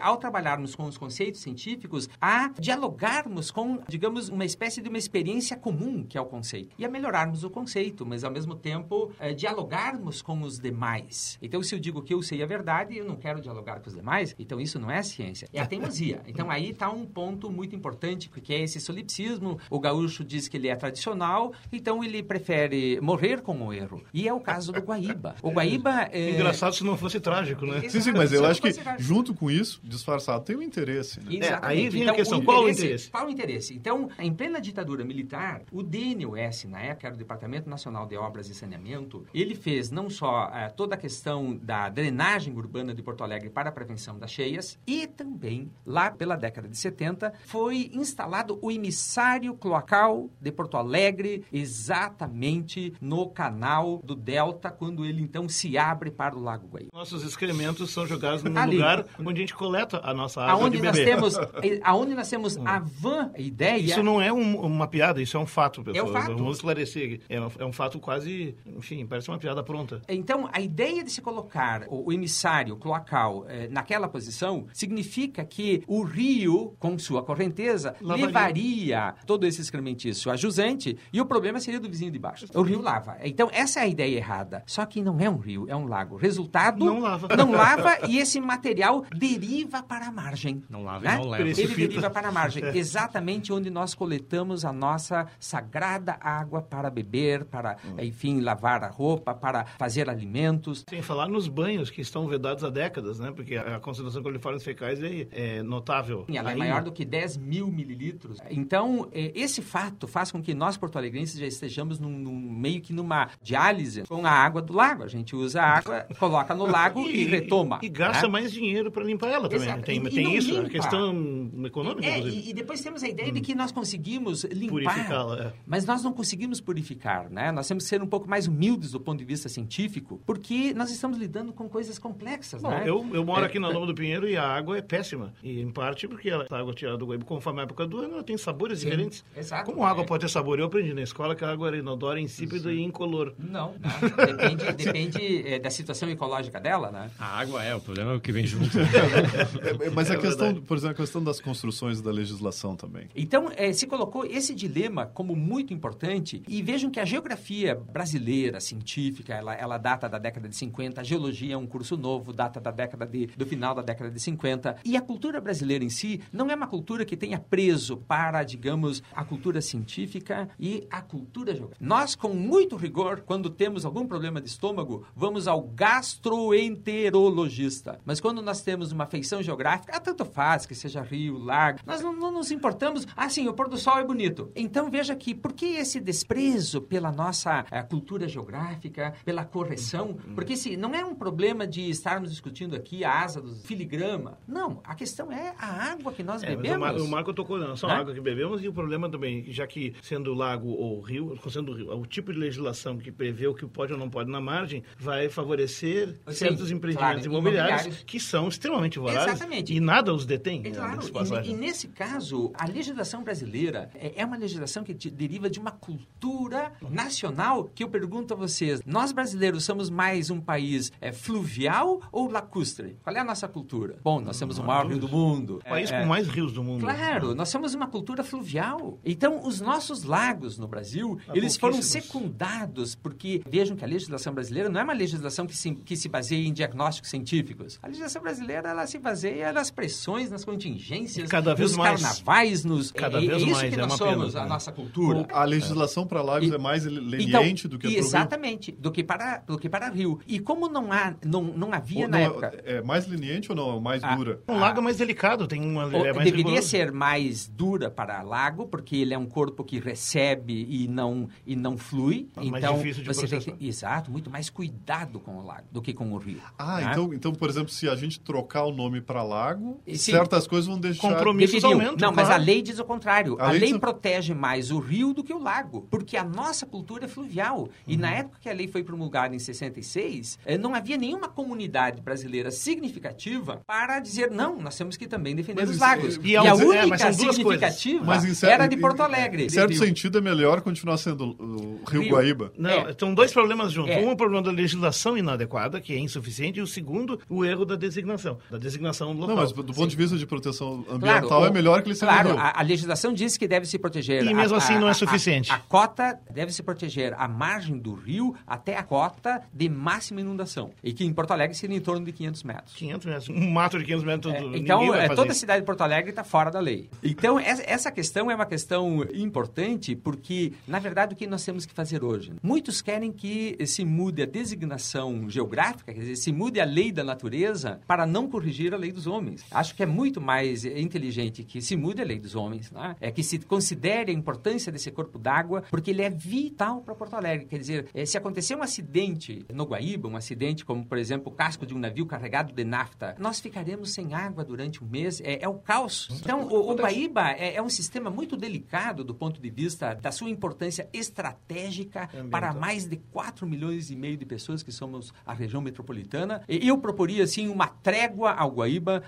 ao 0.00 0.16
trabalharmos 0.16 0.74
com 0.74 0.84
os 0.84 0.96
conceitos 0.98 1.40
científicos, 1.40 2.08
a 2.20 2.50
dialogarmos 2.58 3.50
com, 3.50 3.80
digamos, 3.88 4.28
uma 4.28 4.44
espécie 4.44 4.80
de 4.80 4.88
uma 4.88 4.98
experiência 4.98 5.56
comum, 5.56 6.04
que 6.04 6.16
é 6.16 6.20
o 6.20 6.26
conceito, 6.26 6.74
e 6.78 6.84
a 6.84 6.88
melhorarmos 6.88 7.44
o 7.44 7.50
conceito, 7.50 8.04
mas 8.06 8.24
ao 8.24 8.30
mesmo 8.30 8.54
tempo 8.54 9.10
eh, 9.20 9.32
dialogarmos 9.34 10.22
com 10.22 10.42
os 10.42 10.58
demais. 10.58 11.38
Então, 11.42 11.62
se 11.62 11.74
eu 11.74 11.78
digo 11.78 12.02
que 12.02 12.14
eu 12.14 12.22
sei 12.22 12.42
a 12.42 12.46
verdade, 12.46 12.96
eu 12.96 13.04
não 13.04 13.16
quero 13.16 13.40
dialogar 13.40 13.80
com 13.80 13.88
os 13.88 13.94
demais, 13.94 14.34
então 14.38 14.60
isso 14.60 14.78
não 14.78 14.90
é 14.90 15.02
ciência, 15.02 15.48
é 15.52 15.60
a 15.60 15.66
teimosia. 15.66 16.20
Então, 16.32 16.50
aí 16.50 16.70
está 16.70 16.90
um 16.90 17.04
ponto 17.04 17.50
muito 17.50 17.76
importante, 17.76 18.28
porque 18.28 18.54
é 18.54 18.60
esse 18.62 18.80
solipsismo. 18.80 19.58
O 19.68 19.78
gaúcho 19.78 20.24
diz 20.24 20.48
que 20.48 20.56
ele 20.56 20.68
é 20.68 20.74
tradicional, 20.74 21.52
então 21.70 22.02
ele 22.02 22.22
prefere 22.22 22.98
morrer 23.02 23.42
com 23.42 23.66
o 23.66 23.72
erro. 23.72 24.02
E 24.14 24.26
é 24.26 24.32
o 24.32 24.40
caso 24.40 24.72
do 24.72 24.80
Guaíba. 24.80 25.34
O 25.42 25.50
Guaíba... 25.50 26.08
é- 26.10 26.30
Engraçado 26.36 26.74
se 26.74 26.82
não 26.84 26.96
fosse 26.96 27.20
trágico, 27.20 27.66
né? 27.66 27.86
Sim, 27.88 28.00
sim, 28.00 28.12
mas 28.12 28.32
eu 28.32 28.44
acho 28.46 28.62
que 28.62 28.72
junto 28.98 29.34
com 29.34 29.50
isso, 29.50 29.81
disfarçado, 29.82 30.44
tem 30.44 30.56
um 30.56 30.62
interesse. 30.62 31.20
Né? 31.20 31.36
Exatamente. 31.36 31.64
aí 31.64 31.88
vem 31.88 32.00
a 32.02 32.04
Então, 32.04 32.14
questão, 32.16 32.44
qual 32.44 32.64
o 32.64 32.68
interesse-? 32.68 33.10
Qual 33.10 33.26
o 33.26 33.30
interesse? 33.30 33.74
Então, 33.74 34.08
em 34.18 34.32
plena 34.32 34.60
ditadura 34.60 35.04
militar, 35.04 35.62
o 35.72 35.82
DNUS, 35.82 36.64
na 36.64 36.80
época, 36.80 37.06
era 37.08 37.14
o 37.14 37.18
Departamento 37.18 37.68
Nacional 37.68 38.06
de 38.06 38.16
Obras 38.16 38.48
e 38.48 38.54
Saneamento, 38.54 39.26
ele 39.34 39.54
fez 39.54 39.90
não 39.90 40.08
só 40.08 40.50
eh, 40.54 40.68
toda 40.68 40.94
a 40.94 40.98
questão 40.98 41.56
da 41.56 41.88
drenagem 41.88 42.54
urbana 42.56 42.94
de 42.94 43.02
Porto 43.02 43.24
Alegre 43.24 43.50
para 43.50 43.68
a 43.68 43.72
prevenção 43.72 44.18
das 44.18 44.30
cheias, 44.30 44.78
e 44.86 45.06
também, 45.06 45.70
lá 45.84 46.10
pela 46.10 46.36
década 46.36 46.68
de 46.68 46.76
70, 46.76 47.32
foi 47.44 47.90
instalado 47.92 48.58
o 48.62 48.70
emissário 48.70 49.54
cloacal 49.54 50.30
de 50.40 50.52
Porto 50.52 50.76
Alegre, 50.76 51.44
exatamente 51.52 52.92
no 53.00 53.28
canal 53.28 54.00
do 54.04 54.14
Delta, 54.14 54.70
quando 54.70 55.04
ele 55.04 55.22
então 55.22 55.48
se 55.48 55.76
abre 55.76 56.10
para 56.10 56.36
o 56.36 56.40
Lago 56.40 56.68
Guaíba. 56.68 56.90
Nossos 56.92 57.24
excrementos 57.24 57.90
são 57.90 58.06
jogados 58.06 58.42
num 58.42 58.56
Ali. 58.56 58.76
lugar 58.76 59.04
onde 59.18 59.40
a 59.40 59.40
gente 59.40 59.54
coleta 59.72 60.00
a 60.04 60.12
nossa 60.12 60.42
água 60.42 60.52
Aonde 60.64 60.76
de 60.76 60.82
nós 60.82 60.96
beber. 60.96 61.14
temos, 61.14 61.34
aonde 61.82 62.14
nós 62.14 62.28
temos 62.28 62.58
a 62.58 62.78
van 62.78 63.30
ideia 63.38 63.78
Isso 63.80 64.02
não 64.02 64.20
é 64.20 64.30
um- 64.32 64.60
uma 64.60 64.86
piada, 64.86 65.20
isso 65.22 65.36
é 65.36 65.40
um 65.40 65.46
fato, 65.46 65.82
pessoal. 65.82 66.06
É 66.06 66.10
um 66.10 66.12
fato. 66.12 66.36
Vamos 66.36 66.56
esclarecer 66.56 67.04
aqui. 67.06 67.20
É 67.28 67.40
um, 67.40 67.50
é 67.58 67.64
um 67.64 67.72
fato 67.72 67.98
quase, 67.98 68.54
enfim, 68.66 69.06
parece 69.06 69.28
uma 69.30 69.38
piada 69.38 69.62
pronta. 69.62 70.02
Então, 70.08 70.48
a 70.52 70.60
ideia 70.60 71.02
de 71.02 71.10
se 71.10 71.22
colocar 71.22 71.84
o, 71.88 72.08
o 72.08 72.12
emissário 72.12 72.76
cloacal 72.76 73.46
eh, 73.48 73.68
naquela 73.70 74.08
posição 74.08 74.66
significa 74.74 75.42
que 75.44 75.82
o 75.86 76.02
rio, 76.02 76.74
com 76.78 76.98
sua 76.98 77.22
correnteza, 77.22 77.94
Lavaria. 78.00 78.26
levaria 78.26 79.14
todo 79.26 79.46
esse 79.46 79.60
excrementício 79.62 80.30
a 80.30 80.36
jusante 80.36 80.98
e 81.12 81.20
o 81.20 81.24
problema 81.24 81.60
seria 81.60 81.80
do 81.80 81.88
vizinho 81.88 82.10
de 82.10 82.18
baixo. 82.18 82.46
O 82.54 82.62
rio 82.62 82.80
lava. 82.82 83.16
Então, 83.22 83.48
essa 83.52 83.80
é 83.80 83.84
a 83.84 83.86
ideia 83.86 84.16
errada. 84.16 84.62
Só 84.66 84.84
que 84.84 85.00
não 85.00 85.18
é 85.18 85.30
um 85.30 85.38
rio, 85.38 85.66
é 85.68 85.74
um 85.76 85.86
lago. 85.86 86.16
Resultado... 86.16 86.84
Não 86.84 87.00
lava. 87.00 87.28
Não 87.36 87.52
lava 87.52 87.98
e 88.08 88.18
esse 88.18 88.40
material 88.40 89.04
deriva 89.16 89.61
para 89.66 90.06
a 90.06 90.12
margem. 90.12 90.62
Não 90.68 90.84
lava 90.84 91.04
e 91.04 91.08
né? 91.08 91.16
não 91.16 91.28
leva. 91.28 91.42
Ele 91.42 91.66
deriva 91.74 92.10
para 92.10 92.28
a 92.28 92.32
margem. 92.32 92.64
Exatamente 92.76 93.52
onde 93.52 93.70
nós 93.70 93.94
coletamos 93.94 94.64
a 94.64 94.72
nossa 94.72 95.26
sagrada 95.38 96.16
água 96.20 96.62
para 96.62 96.90
beber, 96.90 97.44
para, 97.44 97.76
enfim, 97.98 98.40
lavar 98.40 98.84
a 98.84 98.88
roupa, 98.88 99.34
para 99.34 99.64
fazer 99.78 100.08
alimentos. 100.08 100.84
Sem 100.88 101.02
falar 101.02 101.28
nos 101.28 101.48
banhos 101.48 101.90
que 101.90 102.00
estão 102.00 102.26
vedados 102.26 102.64
há 102.64 102.70
décadas, 102.70 103.18
né? 103.18 103.32
Porque 103.34 103.56
a 103.56 103.78
concentração 103.80 104.20
de 104.20 104.24
coliformes 104.28 104.62
fecais 104.62 105.02
é, 105.02 105.28
é 105.32 105.62
notável. 105.62 106.24
Ela 106.32 106.52
é 106.52 106.56
maior 106.56 106.82
do 106.82 106.92
que 106.92 107.04
10 107.04 107.36
mil 107.36 107.68
mililitros. 107.68 108.38
Então, 108.50 109.08
eh, 109.12 109.32
esse 109.34 109.62
fato 109.62 110.06
faz 110.06 110.30
com 110.30 110.42
que 110.42 110.54
nós, 110.54 110.76
porto-alegrenses, 110.76 111.38
já 111.38 111.46
estejamos 111.46 111.98
num, 111.98 112.10
num- 112.10 112.32
meio 112.52 112.80
que 112.80 112.92
numa 112.92 113.30
diálise 113.42 114.02
com 114.02 114.26
a 114.26 114.30
água 114.30 114.60
do 114.62 114.72
lago. 114.72 115.02
A 115.02 115.08
gente 115.08 115.34
usa 115.36 115.62
a 115.62 115.78
água, 115.78 116.06
coloca 116.18 116.54
no 116.54 116.66
lago 116.66 117.00
e, 117.08 117.24
retoma. 117.24 117.78
E 117.82 117.88
gasta 117.88 118.26
né? 118.26 118.32
mais 118.32 118.52
dinheiro 118.52 118.90
para 118.90 119.04
limpar 119.04 119.28
ela 119.28 119.48
Exato. 119.56 119.82
Tem, 119.82 120.02
E- 120.02 120.06
e 120.06 120.10
tem 120.10 120.24
não 120.24 120.32
isso, 120.34 120.50
a 120.50 120.58
limpa. 120.58 120.70
questão 120.70 121.50
econômica, 121.64 122.06
É, 122.06 122.20
e, 122.20 122.50
e 122.50 122.52
depois 122.54 122.80
temos 122.80 123.02
a 123.02 123.08
ideia 123.08 123.30
de 123.32 123.40
que 123.40 123.54
nós 123.54 123.72
conseguimos 123.72 124.44
limpar, 124.44 124.70
Purificá-la, 124.94 125.42
é. 125.44 125.52
mas 125.66 125.84
nós 125.84 126.02
não 126.02 126.12
conseguimos 126.12 126.60
purificar, 126.60 127.28
né? 127.30 127.50
Nós 127.52 127.66
temos 127.68 127.84
que 127.84 127.88
ser 127.90 128.02
um 128.02 128.06
pouco 128.06 128.28
mais 128.28 128.46
humildes 128.46 128.92
do 128.92 129.00
ponto 129.00 129.18
de 129.18 129.24
vista 129.24 129.48
científico, 129.48 130.20
porque 130.26 130.72
nós 130.74 130.90
estamos 130.90 131.18
lidando 131.18 131.52
com 131.52 131.68
coisas 131.68 131.98
complexas, 131.98 132.62
Bom, 132.62 132.70
né? 132.70 132.82
eu, 132.86 133.06
eu 133.12 133.24
moro 133.24 133.42
É, 133.42 133.46
aqui 133.46 133.58
na 133.58 133.68
Loma 133.68 133.86
do 133.86 133.94
Pinheiro 133.94 134.28
e 134.28 134.36
a 134.36 134.44
água 134.46 134.78
é 134.78 134.82
péssima. 134.82 135.32
E 135.42 135.60
em 135.60 135.70
parte 135.70 136.06
porque 136.08 136.28
ela, 136.30 136.46
a 136.50 136.56
água 136.58 136.72
tirada 136.74 136.96
do 136.98 137.06
Guaíba, 137.06 137.24
conforme 137.24 137.60
a 137.60 137.64
época 137.64 137.86
do 137.86 137.98
ano, 137.98 138.14
ela 138.14 138.22
tem 138.22 138.36
sabores 138.36 138.78
Sim, 138.80 138.86
diferentes. 138.86 139.24
exato. 139.36 139.70
Como 139.70 139.84
a 139.84 139.90
água 139.90 140.02
É. 140.02 140.06
pode 140.06 140.22
ter 140.22 140.28
sabor? 140.30 140.58
Eu 140.58 140.66
aprendi 140.66 140.92
na 140.94 141.02
escola 141.02 141.34
que 141.34 141.44
a 141.44 141.50
água 141.50 141.68
era 141.68 141.76
inodora, 141.78 142.20
insípida 142.20 142.72
e 142.72 142.80
incolor. 142.80 143.34
Não, 143.38 143.74
não. 143.80 144.26
depende, 144.36 144.72
depende 144.72 145.48
é, 145.48 145.58
da 145.58 145.70
situação 145.70 146.08
ecológica 146.10 146.60
dela, 146.60 146.90
né? 146.90 147.10
A 147.18 147.38
água 147.40 147.62
é, 147.64 147.74
o 147.74 147.80
problema 147.80 148.12
é 148.12 148.16
o 148.16 148.20
que 148.20 148.32
vem 148.32 148.46
junto. 148.46 148.70
É, 149.62 149.86
é, 149.86 149.90
mas 149.90 150.10
a 150.10 150.14
É 150.14 150.18
questão, 150.18 150.46
verdade. 150.46 150.66
por 150.66 150.76
exemplo, 150.76 150.92
a 150.92 150.96
questão 150.96 151.22
das 151.22 151.40
construções 151.40 151.98
e 151.98 152.02
da 152.02 152.10
legislação 152.10 152.74
também. 152.76 153.08
Então, 153.14 153.48
eh, 153.56 153.72
se 153.72 153.86
colocou 153.86 154.24
esse 154.24 154.54
dilema 154.54 155.06
como 155.06 155.34
muito 155.36 155.72
importante 155.74 156.42
e 156.48 156.62
vejam 156.62 156.90
que 156.90 157.00
a 157.00 157.04
geografia 157.04 157.74
brasileira, 157.74 158.60
científica, 158.60 159.34
ela, 159.34 159.54
ela 159.54 159.78
data 159.78 160.08
da 160.08 160.18
década 160.18 160.48
de 160.48 160.56
50, 160.56 161.00
a 161.00 161.04
geologia 161.04 161.54
é 161.54 161.56
um 161.56 161.66
curso 161.66 161.96
novo, 161.96 162.32
data 162.32 162.60
da 162.60 162.70
década 162.70 163.06
de, 163.06 163.26
do 163.26 163.46
final 163.46 163.74
da 163.74 163.82
década 163.82 164.10
de 164.10 164.20
50, 164.20 164.76
e 164.84 164.96
a 164.96 165.00
cultura 165.00 165.40
brasileira 165.40 165.84
em 165.84 165.90
si 165.90 166.20
não 166.32 166.50
é 166.50 166.54
uma 166.54 166.66
cultura 166.66 167.04
que 167.04 167.16
tenha 167.16 167.38
preso 167.38 167.96
para, 167.96 168.42
digamos, 168.44 169.02
a 169.14 169.24
cultura 169.24 169.60
científica 169.60 170.48
e 170.58 170.86
a 170.90 171.00
cultura 171.00 171.54
geográfica. 171.54 171.84
Nós, 171.84 172.14
com 172.14 172.28
muito 172.34 172.76
rigor, 172.76 173.20
quando 173.24 173.48
temos 173.50 173.84
algum 173.84 174.06
problema 174.06 174.40
de 174.40 174.48
estômago, 174.48 175.04
vamos 175.14 175.46
ao 175.48 175.62
gastroenterologista. 175.62 177.98
Mas 178.04 178.20
quando 178.20 178.42
nós 178.42 178.62
temos 178.62 178.92
uma 178.92 179.06
feição 179.06 179.31
geográfica, 179.40 179.92
ah, 179.96 180.00
tanto 180.00 180.24
faz 180.24 180.66
que 180.66 180.74
seja 180.74 181.00
rio, 181.00 181.38
lago, 181.38 181.78
nós 181.86 182.00
não, 182.02 182.12
não 182.12 182.32
nos 182.32 182.50
importamos. 182.50 183.06
Ah, 183.16 183.28
sim, 183.28 183.46
o 183.48 183.54
pôr 183.54 183.68
do 183.68 183.76
sol 183.78 183.98
é 183.98 184.04
bonito. 184.04 184.50
Então 184.56 184.90
veja 184.90 185.14
que, 185.14 185.32
por 185.34 185.52
que 185.52 185.76
esse 185.76 186.00
desprezo 186.00 186.82
pela 186.82 187.12
nossa 187.12 187.64
eh, 187.70 187.82
cultura 187.82 188.26
geográfica, 188.28 189.14
pela 189.24 189.44
correção? 189.44 190.14
Porque 190.34 190.56
se 190.56 190.76
não 190.76 190.92
é 190.94 191.04
um 191.04 191.14
problema 191.14 191.66
de 191.66 191.88
estarmos 191.88 192.30
discutindo 192.30 192.74
aqui 192.74 193.04
a 193.04 193.22
asa 193.22 193.40
do 193.40 193.54
filigrama. 193.54 194.38
Não, 194.48 194.80
a 194.82 194.94
questão 194.94 195.30
é 195.30 195.54
a 195.58 195.92
água 195.92 196.12
que 196.12 196.22
nós 196.22 196.42
É, 196.42 196.48
bebemos. 196.56 196.76
o, 196.76 196.80
Mar, 196.80 196.94
o 196.96 197.08
Marco 197.08 197.32
tocou 197.32 197.58
na 197.58 197.76
só 197.76 197.86
a 197.86 197.98
água 197.98 198.12
que 198.14 198.20
bebemos 198.20 198.62
e 198.64 198.68
o 198.68 198.72
problema 198.72 199.08
também, 199.08 199.44
já 199.52 199.66
que 199.66 199.94
sendo 200.02 200.34
lago 200.34 200.68
ou 200.70 201.00
rio, 201.00 201.38
sendo 201.50 201.72
rio, 201.72 201.92
o 201.96 202.06
tipo 202.06 202.32
de 202.32 202.38
legislação 202.38 202.96
que 202.98 203.12
prevê 203.12 203.46
o 203.46 203.54
que 203.54 203.66
pode 203.66 203.92
ou 203.92 203.98
não 203.98 204.08
pode 204.10 204.30
na 204.30 204.40
margem 204.40 204.82
vai 204.98 205.28
favorecer 205.28 206.16
Sim, 206.28 206.32
certos 206.32 206.70
empreendimentos 206.70 207.22
claro, 207.26 207.26
imobiliários, 207.26 207.80
imobiliários. 207.82 208.04
que 208.04 208.18
são 208.18 208.48
extremamente 208.48 208.98
Exatamente. 209.30 209.74
e 209.74 209.80
nada 209.80 210.12
os 210.12 210.26
detém. 210.26 210.62
É 210.64 210.70
claro, 210.70 211.00
e, 211.44 211.50
e 211.50 211.54
nesse 211.54 211.88
caso, 211.88 212.52
a 212.54 212.66
legislação 212.66 213.22
brasileira 213.22 213.90
é, 213.94 214.20
é 214.20 214.24
uma 214.24 214.36
legislação 214.36 214.84
que 214.84 214.92
deriva 215.10 215.48
de 215.48 215.58
uma 215.58 215.70
cultura 215.70 216.72
nacional 216.90 217.64
que 217.74 217.82
eu 217.82 217.88
pergunto 217.88 218.34
a 218.34 218.36
vocês, 218.36 218.80
nós 218.84 219.12
brasileiros 219.12 219.64
somos 219.64 219.90
mais 219.90 220.30
um 220.30 220.40
país 220.40 220.92
é, 221.00 221.12
fluvial 221.12 222.00
ou 222.10 222.30
lacustre? 222.30 222.96
Qual 223.02 223.14
é 223.14 223.20
a 223.20 223.24
nossa 223.24 223.48
cultura? 223.48 223.98
Bom, 224.02 224.20
nós 224.20 224.38
temos 224.38 224.58
o 224.58 224.64
maior 224.64 224.86
rio 224.86 224.98
do 224.98 225.08
mundo. 225.08 225.56
O 225.56 225.68
país 225.68 225.90
É, 225.90 226.00
com 226.00 226.08
mais 226.08 226.26
rios 226.28 226.52
do 226.52 226.62
mundo. 226.62 226.80
Claro, 226.80 227.34
nós 227.34 227.48
somos 227.48 227.74
uma 227.74 227.86
cultura 227.86 228.24
fluvial. 228.24 228.98
Então, 229.04 229.40
os 229.46 229.60
nossos 229.60 230.04
lagos 230.04 230.58
no 230.58 230.66
Brasil, 230.66 231.18
eles 231.34 231.56
foram 231.56 231.80
secundados, 231.82 232.94
porque 232.94 233.42
vejam 233.48 233.76
que 233.76 233.84
a 233.84 233.88
legislação 233.88 234.32
brasileira 234.32 234.68
não 234.68 234.80
é 234.80 234.84
uma 234.84 234.92
legislação 234.92 235.46
que 235.46 235.56
se, 235.56 235.74
que 235.74 235.96
se 235.96 236.08
baseia 236.08 236.46
em 236.46 236.52
diagnósticos 236.52 237.10
científicos. 237.10 237.78
A 237.82 237.86
legislação 237.86 238.22
brasileira, 238.22 238.70
ela 238.70 238.86
se 238.86 238.98
baseia 238.98 239.11
nas 239.54 239.70
pressões, 239.70 240.30
nas 240.30 240.44
contingências, 240.44 241.28
Cada 241.28 241.54
vez 241.54 241.70
nos 241.70 241.78
mais. 241.78 242.00
carnavais, 242.02 242.64
nos... 242.64 242.90
Cada 242.90 243.20
é, 243.20 243.24
é 243.24 243.28
vez 243.28 243.42
isso 243.42 243.50
mais, 243.52 243.74
que 243.74 243.80
é 243.80 243.86
nós 243.86 243.98
pena, 243.98 244.10
somos, 244.12 244.36
a 244.36 244.42
né? 244.42 244.48
nossa 244.48 244.72
cultura. 244.72 245.26
A 245.32 245.44
legislação 245.44 246.06
para 246.06 246.22
lagos 246.22 246.48
E- 246.48 246.54
é 246.54 246.58
mais 246.58 246.86
Então, 246.86 247.02
leniente 247.40 247.68
do 247.68 247.78
que 247.78 247.82
para 247.86 247.88
o 247.88 247.92
rio. 247.92 247.98
Exatamente, 248.00 248.72
do 248.72 248.90
que 248.90 249.02
para, 249.04 249.38
do 249.38 249.58
que 249.58 249.68
para 249.68 249.88
rio. 249.90 250.18
E 250.26 250.38
como 250.38 250.68
não, 250.68 250.92
há, 250.92 251.14
não, 251.24 251.42
não 251.42 251.72
havia 251.72 252.04
Ou 252.04 252.08
na 252.10 252.18
não, 252.18 252.24
época... 252.26 252.62
É 252.64 252.82
mais 252.82 253.06
leniente 253.06 253.50
ou 253.50 253.56
não? 253.56 253.80
Mais 253.80 254.02
Ah, 254.02 254.14
dura? 254.14 254.40
Um 254.48 254.58
lago 254.58 254.80
é 254.80 254.82
mais 254.82 254.96
delicado, 254.96 255.46
tem 255.46 255.60
uma. 255.62 255.84
Ou 255.86 256.06
é 256.06 256.12
mais 256.12 256.24
deveria 256.24 256.36
rigoroso. 256.44 256.68
ser 256.68 256.92
mais 256.92 257.46
dura 257.48 257.90
para 257.90 258.22
lago, 258.22 258.66
porque 258.66 258.96
ele 258.96 259.14
é 259.14 259.18
um 259.18 259.26
corpo 259.26 259.64
que 259.64 259.78
recebe 259.78 260.66
e 260.68 260.88
não, 260.88 261.28
e 261.46 261.54
não 261.56 261.76
flui. 261.76 262.28
É 262.36 262.44
mais 262.44 262.62
então, 262.64 262.76
difícil 262.76 263.02
de 263.02 263.08
você 263.08 263.20
tem 263.22 263.30
processar. 263.30 263.56
que, 263.56 263.66
exato, 263.66 264.10
muito 264.10 264.30
mais 264.30 264.48
cuidado 264.50 265.18
com 265.20 265.36
o 265.38 265.44
lago 265.46 265.66
do 265.70 265.80
que 265.82 265.92
com 265.92 266.12
o 266.12 266.16
rio. 266.18 266.40
Ah, 266.58 266.80
né? 266.80 266.88
então, 266.92 267.12
então, 267.14 267.32
por 267.32 267.48
exemplo, 267.48 267.70
se 267.70 267.88
a 267.88 267.94
gente 267.96 268.20
trocar 268.20 268.64
o 268.64 268.72
nome 268.72 268.91
para 269.00 269.22
lago, 269.22 269.80
E 269.86 269.96
sim. 269.96 270.12
certas 270.12 270.46
coisas 270.46 270.66
vão 270.68 270.78
deixar... 270.78 271.00
Compromisso. 271.08 271.54
Deveriam. 271.54 271.72
aumentam, 271.80 272.08
Não, 272.10 272.14
mas 272.14 272.24
a 272.26 272.34
claro. 272.34 272.42
lei 272.44 272.62
diz 272.62 272.78
o 272.78 272.84
contrário. 272.84 273.36
A 273.40 273.46
A, 273.48 273.50
lei 273.50 273.60
lei 273.60 273.70
diz- 273.70 273.78
protege 273.80 274.34
mais 274.34 274.70
o 274.70 274.78
rio 274.78 275.12
do 275.14 275.22
que 275.24 275.32
o 275.32 275.38
lago, 275.38 275.86
porque 275.90 276.16
a 276.16 276.24
nossa 276.24 276.66
cultura 276.66 277.04
é 277.04 277.08
fluvial. 277.08 277.68
E 277.86 277.94
Uhum. 277.94 278.00
na 278.00 278.10
época 278.14 278.38
que 278.40 278.48
a 278.48 278.52
lei 278.52 278.68
foi 278.68 278.82
promulgada 278.82 279.34
em 279.34 279.38
66, 279.38 280.38
eh, 280.44 280.58
não 280.58 280.74
havia 280.74 280.96
nenhuma 280.96 281.28
comunidade 281.28 282.00
brasileira 282.02 282.50
significativa 282.50 283.62
para 283.66 283.98
dizer 284.00 284.30
não, 284.30 284.60
nós 284.60 284.76
temos 284.76 284.96
que 284.96 285.06
também 285.06 285.34
defender 285.34 285.60
Mas 285.62 285.70
os 285.70 285.76
isso- 285.76 285.84
lagos. 285.84 286.16
e 286.22 286.28
E, 286.32 286.36
a 286.36 286.42
dizer- 286.52 286.64
é, 286.76 286.84
única 286.84 287.12
significativa 287.12 288.04
Mas 288.04 288.24
em 288.24 288.34
cer- 288.34 288.50
era 288.50 288.66
de 288.66 288.76
Porto 288.76 289.00
Alegre. 289.02 289.44
Em 289.44 289.48
certo 289.48 289.74
sentido, 289.76 290.18
é 290.18 290.20
melhor 290.20 290.60
continuar 290.60 290.96
sendo 290.96 291.24
o 291.38 291.80
Rio, 291.88 292.02
Rio. 292.02 292.10
Guaíba. 292.12 292.52
Não, 292.58 292.70
É. 292.70 292.94
são 292.98 293.14
dois 293.14 293.32
problemas 293.32 293.72
juntos. 293.72 293.92
É. 293.92 294.00
Um 294.00 294.10
é 294.10 294.12
o 294.12 294.16
problema 294.16 294.42
da 294.42 294.50
legislação 294.50 295.16
inadequada, 295.16 295.80
que 295.80 295.92
é 295.94 295.98
insuficiente, 295.98 296.58
e 296.58 296.62
o 296.62 296.66
segundo, 296.66 297.20
o 297.28 297.44
erro 297.44 297.64
da 297.64 297.76
designação, 297.76 298.38
da 298.50 298.58
designação 298.58 298.81
local. 298.90 299.14
Não, 299.28 299.36
mas 299.36 299.52
do 299.52 299.64
ponto 299.64 299.86
de 299.88 299.96
vista 299.96 300.16
de 300.16 300.26
proteção 300.26 300.82
Claro, 300.82 300.96
ambiental 300.96 301.46
é 301.46 301.50
o- 301.50 301.52
melhor 301.52 301.82
que 301.82 301.88
ele 301.88 301.94
seja 301.94 302.12
Claro, 302.12 302.36
a, 302.38 302.58
a 302.58 302.62
legislação 302.62 303.12
diz 303.12 303.36
que 303.36 303.46
deve 303.46 303.66
se 303.66 303.78
proteger. 303.78 304.24
E 304.24 304.28
a- 304.30 304.34
mesmo 304.34 304.56
assim 304.56 304.74
a- 304.74 304.80
não 304.80 304.88
é 304.88 304.90
a- 304.90 304.94
suficiente. 304.94 305.50
A, 305.50 305.56
a 305.56 305.58
cota 305.58 306.18
deve 306.30 306.52
se 306.52 306.62
proteger 306.62 307.14
a 307.18 307.26
margem 307.28 307.78
do 307.78 307.94
rio 307.94 308.34
até 308.46 308.76
a 308.76 308.82
cota 308.82 309.42
de 309.52 309.68
máxima 309.68 310.20
inundação. 310.20 310.70
E 310.82 310.92
que 310.92 311.04
em 311.04 311.12
Porto 311.12 311.30
Alegre 311.32 311.56
seria 311.56 311.76
em 311.76 311.80
torno 311.80 312.04
de 312.04 312.12
500 312.12 312.42
metros. 312.42 312.74
500 312.74 313.06
metros. 313.06 313.28
Um 313.28 313.50
mato 313.50 313.78
de 313.78 313.84
500 313.84 314.04
metros, 314.04 314.34
É, 314.34 314.38
então, 314.56 314.86
vai 314.88 314.98
é, 314.98 315.02
fazer 315.02 315.14
toda 315.16 315.28
a 315.28 315.32
isso. 315.32 315.40
cidade 315.40 315.60
de 315.60 315.66
Porto 315.66 315.80
Alegre 315.82 316.10
está 316.10 316.24
fora 316.24 316.50
da 316.50 316.60
lei. 316.60 316.88
Então, 317.02 317.38
essa 317.38 317.90
questão 317.90 318.30
é 318.30 318.34
uma 318.34 318.46
questão 318.46 319.04
importante 319.14 319.94
porque, 319.96 320.52
na 320.66 320.78
verdade, 320.78 321.14
o 321.14 321.16
que 321.16 321.26
nós 321.26 321.44
temos 321.44 321.64
que 321.66 321.72
fazer 321.72 322.02
hoje? 322.04 322.32
Muitos 322.42 322.80
querem 322.82 323.12
que 323.12 323.56
se 323.66 323.84
mude 323.84 324.22
a 324.22 324.26
designação 324.26 325.28
geográfica, 325.28 325.92
quer 325.92 326.00
dizer, 326.00 326.16
se 326.16 326.32
mude 326.32 326.60
a 326.60 326.64
lei 326.64 326.92
da 326.92 327.02
natureza 327.04 327.80
para 327.86 328.06
não 328.06 328.28
corrigir 328.28 328.71
a 328.74 328.78
lei 328.78 328.92
dos 328.92 329.06
homens. 329.06 329.44
Acho 329.50 329.74
que 329.74 329.82
é 329.82 329.86
muito 329.86 330.20
mais 330.20 330.64
inteligente 330.64 331.44
que 331.44 331.60
se 331.60 331.76
mude 331.76 332.02
a 332.02 332.04
lei 332.04 332.18
dos 332.18 332.34
homens, 332.34 332.70
né? 332.70 332.96
é 333.00 333.10
que 333.10 333.22
se 333.22 333.38
considere 333.38 334.10
a 334.10 334.14
importância 334.14 334.70
desse 334.70 334.90
corpo 334.90 335.18
d'água, 335.18 335.62
porque 335.70 335.90
ele 335.90 336.02
é 336.02 336.10
vital 336.10 336.80
para 336.82 336.94
Porto 336.94 337.14
Alegre. 337.14 337.46
Quer 337.46 337.58
dizer, 337.58 337.88
eh, 337.94 338.06
se 338.06 338.16
acontecer 338.16 338.54
um 338.56 338.62
acidente 338.62 339.44
no 339.52 339.64
Guaíba, 339.64 340.08
um 340.08 340.16
acidente 340.16 340.64
como, 340.64 340.84
por 340.84 340.98
exemplo, 340.98 341.32
o 341.32 341.34
casco 341.34 341.66
de 341.66 341.74
um 341.74 341.78
navio 341.78 342.06
carregado 342.06 342.52
de 342.52 342.64
nafta, 342.64 343.16
nós 343.18 343.40
ficaremos 343.40 343.92
sem 343.92 344.14
água 344.14 344.44
durante 344.44 344.82
um 344.82 344.86
mês. 344.86 345.20
É, 345.20 345.44
é 345.44 345.48
o 345.48 345.54
caos. 345.54 346.08
Então, 346.10 346.46
o, 346.46 346.72
o 346.72 346.74
Guaíba 346.74 347.30
é, 347.32 347.56
é 347.56 347.62
um 347.62 347.68
sistema 347.68 348.10
muito 348.10 348.36
delicado 348.36 349.04
do 349.04 349.14
ponto 349.14 349.40
de 349.40 349.50
vista 349.50 349.94
da 349.94 350.12
sua 350.12 350.30
importância 350.30 350.88
estratégica 350.92 352.08
para 352.30 352.52
mais 352.52 352.84
de 352.86 352.96
4 352.96 353.46
milhões 353.46 353.90
e 353.90 353.96
meio 353.96 354.16
de 354.16 354.24
pessoas 354.24 354.62
que 354.62 354.72
somos 354.72 355.12
a 355.26 355.32
região 355.32 355.60
metropolitana. 355.60 356.42
Eu 356.48 356.78
proporia, 356.78 357.24
assim, 357.24 357.48
uma 357.48 357.66
trégua 357.66 358.32
ao 358.32 358.50
Guaíba, 358.50 358.61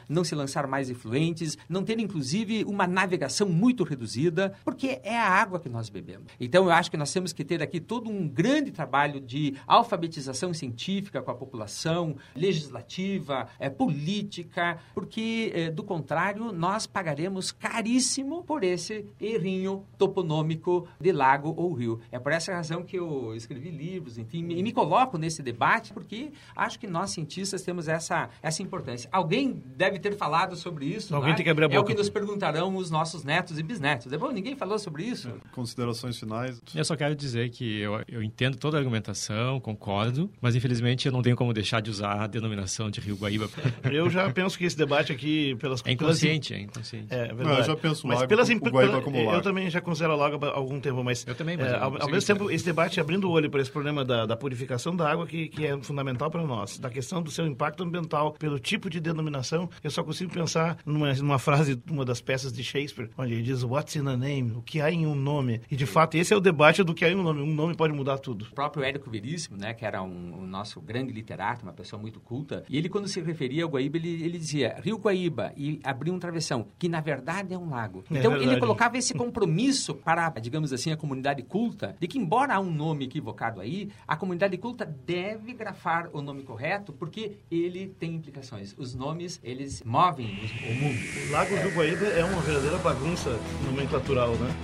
não 0.09 0.25
se 0.25 0.35
lançar 0.35 0.67
mais 0.67 0.90
efluentes, 0.90 1.57
não 1.69 1.85
ter, 1.85 1.99
inclusive, 1.99 2.64
uma 2.64 2.87
navegação 2.87 3.49
muito 3.49 3.85
reduzida, 3.85 4.55
porque 4.64 5.01
é 5.03 5.17
a 5.19 5.29
água 5.29 5.61
que 5.61 5.69
nós 5.69 5.88
bebemos. 5.88 6.33
Então, 6.40 6.64
eu 6.64 6.71
acho 6.71 6.90
que 6.90 6.97
nós 6.97 7.12
temos 7.12 7.33
que 7.33 7.45
ter 7.45 7.62
aqui 7.62 7.81
todo 7.81 8.11
um 8.11 8.29
grande 8.29 8.71
trabalho 8.71 9.21
de 9.21 9.55
alfabetização 9.67 10.53
científica 10.53 11.23
com 11.23 11.31
a 11.31 11.35
população, 11.35 12.17
legislativa, 12.35 13.49
é, 13.59 13.69
política, 13.69 14.79
porque, 14.95 15.53
é, 15.55 15.71
do 15.71 15.83
contrário, 15.83 16.53
nós 16.53 16.87
pagaremos 16.87 17.51
caríssimo 17.51 18.43
por 18.45 18.62
esse 18.62 19.07
errinho 19.21 19.85
toponômico 19.99 20.87
de 21.01 21.12
lago 21.12 21.55
ou 21.57 21.73
rio. 21.73 22.01
É 22.11 22.19
por 22.19 22.33
essa 22.33 22.53
razão 22.53 22.83
que 22.83 22.97
eu 22.97 23.35
escrevi 23.35 23.71
livros, 23.71 24.19
enfim, 24.19 24.47
e 24.51 24.62
me 24.62 24.73
coloco 24.73 25.19
nesse 25.19 25.43
debate, 25.43 25.93
porque 25.93 26.33
acho 26.55 26.79
que 26.79 26.87
nós, 26.87 27.11
cientistas, 27.11 27.62
temos 27.62 27.88
essa, 27.88 28.29
essa 28.43 28.62
importância. 28.62 29.09
Alguém 29.12 29.43
deve 29.52 29.98
ter 29.98 30.16
falado 30.16 30.57
sobre 30.57 30.87
isso. 30.87 31.14
Alguém 31.14 31.28
não 31.28 31.35
é? 31.35 31.37
tem 31.37 31.44
que 31.44 31.50
abrir 31.50 31.64
a 31.64 31.66
É 31.66 31.78
o 31.78 31.83
boca. 31.83 31.92
que 31.92 31.98
nos 31.98 32.09
perguntarão 32.09 32.76
os 32.76 32.90
nossos 32.90 33.24
netos 33.24 33.59
e 33.59 33.62
bisnetos. 33.62 34.12
É 34.12 34.18
bom, 34.18 34.30
ninguém 34.30 34.57
falou 34.57 34.78
sobre 34.78 35.04
isso. 35.04 35.30
Considerações 35.52 36.18
finais. 36.18 36.61
Eu 36.74 36.85
só 36.85 36.96
quero 36.96 37.14
dizer 37.14 37.50
que 37.50 37.80
eu, 37.80 38.02
eu 38.09 38.22
entendo 38.22 38.57
toda 38.57 38.76
a 38.76 38.80
argumentação, 38.80 39.61
concordo, 39.61 40.30
mas 40.40 40.54
infelizmente 40.54 41.07
eu 41.07 41.12
não 41.12 41.22
tenho 41.22 41.37
como 41.37 41.52
deixar 41.52 41.80
de 41.80 41.90
usar 41.90 42.22
a 42.22 42.26
denominação 42.26 42.90
de 42.90 43.00
Rio 43.00 43.16
Guaíba. 43.16 43.48
Eu 43.85 44.11
já 44.11 44.30
penso 44.30 44.59
que 44.59 44.64
esse 44.64 44.76
debate 44.76 45.12
aqui, 45.12 45.54
pelas 45.57 45.83
É 45.85 45.92
inconsciente, 45.92 46.52
é 46.54 46.61
inconsciente. 46.61 47.07
É, 47.11 47.26
verdade. 47.26 47.44
Não, 47.44 47.59
eu 47.59 47.62
já 47.62 47.76
penso 47.76 48.07
mas 48.07 48.18
lago, 48.18 48.28
pelas 48.28 48.48
o 48.48 48.54
Guaíba 48.59 49.00
como 49.02 49.16
Eu 49.16 49.40
também 49.40 49.70
já 49.70 49.80
considero 49.80 50.16
lago 50.16 50.44
há 50.44 50.50
algum 50.50 50.80
tempo, 50.80 51.04
mas... 51.04 51.24
Eu 51.26 51.35
também, 51.35 51.57
mas 51.57 51.68
é, 51.68 51.70
eu 51.70 51.83
ao, 51.83 52.02
ao 52.02 52.09
mesmo 52.11 52.26
tempo, 52.26 52.50
esse 52.50 52.64
debate 52.64 52.98
abrindo 53.00 53.28
o 53.28 53.30
olho 53.30 53.48
para 53.50 53.61
esse 53.61 53.70
problema 53.70 54.04
da, 54.04 54.26
da 54.26 54.37
purificação 54.37 54.96
da 54.96 55.09
água, 55.09 55.26
que, 55.26 55.48
que 55.48 55.66
é 55.66 55.80
fundamental 55.80 56.30
para 56.30 56.42
nós, 56.42 56.78
da 56.78 56.90
questão 56.90 57.22
do 57.22 57.30
seu 57.30 57.46
impacto 57.46 57.83
ambiental, 57.83 58.33
pelo 58.33 58.54
pelo 58.54 58.59
tipo 58.59 58.88
de 58.88 59.00
denominação, 59.00 59.34
eu 59.83 59.90
só 59.90 60.03
consigo 60.03 60.33
pensar 60.33 60.79
numa, 60.85 61.12
numa 61.14 61.38
frase, 61.38 61.81
uma 61.90 62.05
das 62.05 62.20
peças 62.20 62.53
de 62.53 62.62
Shakespeare, 62.62 63.11
onde 63.16 63.35
ele 63.35 63.42
diz 63.42 63.62
What's 63.62 63.97
in 63.97 64.07
a 64.09 64.16
name? 64.16 64.53
O 64.53 64.62
que 64.62 64.81
há 64.81 64.90
em 64.90 65.07
um 65.07 65.14
nome? 65.14 65.61
E 65.70 65.77
de 65.77 65.87
fato, 65.87 66.16
esse 66.16 66.33
é 66.33 66.37
o 66.37 66.40
debate 66.40 66.83
do 66.83 66.94
que 66.94 67.05
há 67.05 67.11
em 67.11 67.16
um 67.16 67.23
nome. 67.23 67.42
Um 67.42 67.55
nome 67.55 67.75
pode 67.75 67.92
mudar 67.92 68.18
tudo. 68.18 68.47
O 68.51 68.55
próprio 68.55 68.85
Érico 68.85 69.11
Veríssimo, 69.11 69.57
né, 69.57 69.75
que 69.75 69.85
era 69.85 70.03
um, 70.03 70.42
um 70.42 70.47
nosso 70.47 70.81
grande 70.81 71.12
literato, 71.12 71.62
uma 71.62 71.73
pessoa 71.73 72.01
muito 72.01 72.20
culta, 72.20 72.64
e 72.68 72.77
ele, 72.77 72.88
quando 72.88 73.09
se 73.09 73.20
referia 73.20 73.64
ao 73.64 73.70
Guaíba, 73.70 73.97
ele, 73.97 74.23
ele 74.23 74.38
dizia 74.38 74.77
Rio 74.83 74.99
Guaíba 74.99 75.53
e 75.57 75.81
abria 75.83 76.12
um 76.12 76.18
travessão, 76.18 76.68
que 76.79 76.88
na 76.88 77.01
verdade 77.01 77.55
é 77.55 77.59
um 77.59 77.70
lago. 77.70 78.05
É 78.11 78.18
então, 78.18 78.33
verdade. 78.33 78.53
ele 78.53 78.61
colocava 78.61 78.99
esse 78.99 79.14
compromisso 79.14 79.94
para, 79.94 80.29
digamos 80.31 80.73
assim, 80.73 80.92
a 80.92 80.97
comunidade 80.97 81.42
culta, 81.42 81.97
de 81.99 82.07
que, 82.07 82.18
embora 82.18 82.55
há 82.55 82.61
um 82.61 82.70
nome 82.70 83.05
equivocado 83.05 83.61
aí, 83.61 83.90
a 84.07 84.16
comunidade 84.16 84.57
culta 84.59 84.85
deve 84.85 85.53
grafar 85.53 86.11
o 86.12 86.20
nome 86.20 86.42
correto, 86.42 86.92
porque 86.92 87.38
ele 87.51 87.88
tem 87.99 88.14
implicações. 88.14 88.75
Os 88.77 88.94
nomes, 88.94 89.24
eles 89.43 89.83
movem 89.85 90.27
o, 90.27 90.75
mundo. 90.75 90.99
O 91.29 91.33
Lago 91.33 91.57
do 91.57 91.71
Guaíba 91.75 92.07
é 92.07 92.25
uma 92.25 92.41
verdadeira 92.43 92.77
bagunça 92.79 93.39
nomenclatural, 93.67 94.31
né? 94.33 94.55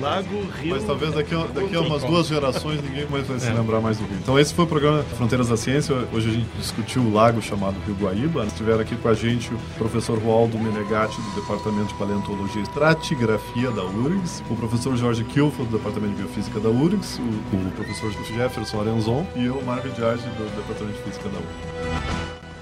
Lago, 0.00 0.46
Rio... 0.60 0.74
Mas 0.74 0.84
talvez 0.84 1.12
daqui 1.14 1.34
a, 1.34 1.44
daqui 1.46 1.76
a 1.76 1.80
umas 1.80 2.02
duas 2.02 2.26
gerações 2.26 2.82
ninguém 2.82 3.06
mais 3.08 3.26
vai 3.26 3.38
se 3.38 3.48
É. 3.48 3.52
lembrar 3.52 3.80
mais 3.80 3.98
do 3.98 4.04
Rio. 4.06 4.16
Então 4.22 4.38
esse 4.38 4.54
foi 4.54 4.64
o 4.64 4.68
programa 4.68 5.02
Fronteiras 5.02 5.48
da 5.48 5.56
Ciência. 5.56 5.94
Hoje 6.12 6.30
a 6.30 6.32
gente 6.32 6.48
discutiu 6.58 7.02
o 7.02 7.12
lago 7.12 7.40
chamado 7.42 7.76
Rio 7.86 7.94
Guaíba. 7.94 8.44
Estiveram 8.46 8.80
aqui 8.80 8.96
com 8.96 9.08
a 9.08 9.14
gente 9.14 9.52
o 9.52 9.58
professor 9.76 10.18
Roaldo 10.18 10.58
Menegatti, 10.58 11.20
do 11.20 11.40
Departamento 11.40 11.88
de 11.88 11.94
Paleontologia 11.94 12.60
e 12.60 12.64
Estratigrafia 12.64 13.70
da 13.70 13.84
URGS, 13.84 14.42
o 14.50 14.56
professor 14.56 14.96
Jorge 14.96 15.24
Kilfo, 15.24 15.64
do 15.64 15.76
Departamento 15.76 16.14
de 16.14 16.22
Biofísica 16.22 16.58
da 16.58 16.68
URGS, 16.70 17.18
o, 17.18 17.56
o 17.56 17.72
professor 17.72 18.10
Jefferson 18.24 18.80
Arenzon 18.80 19.26
e 19.36 19.44
eu, 19.44 19.62
Marco 19.62 19.88
Diage, 19.90 20.22
do 20.22 20.56
Departamento 20.56 20.96
de 20.98 21.04
Física 21.04 21.28
da 21.28 21.38
URGS. 21.38 22.25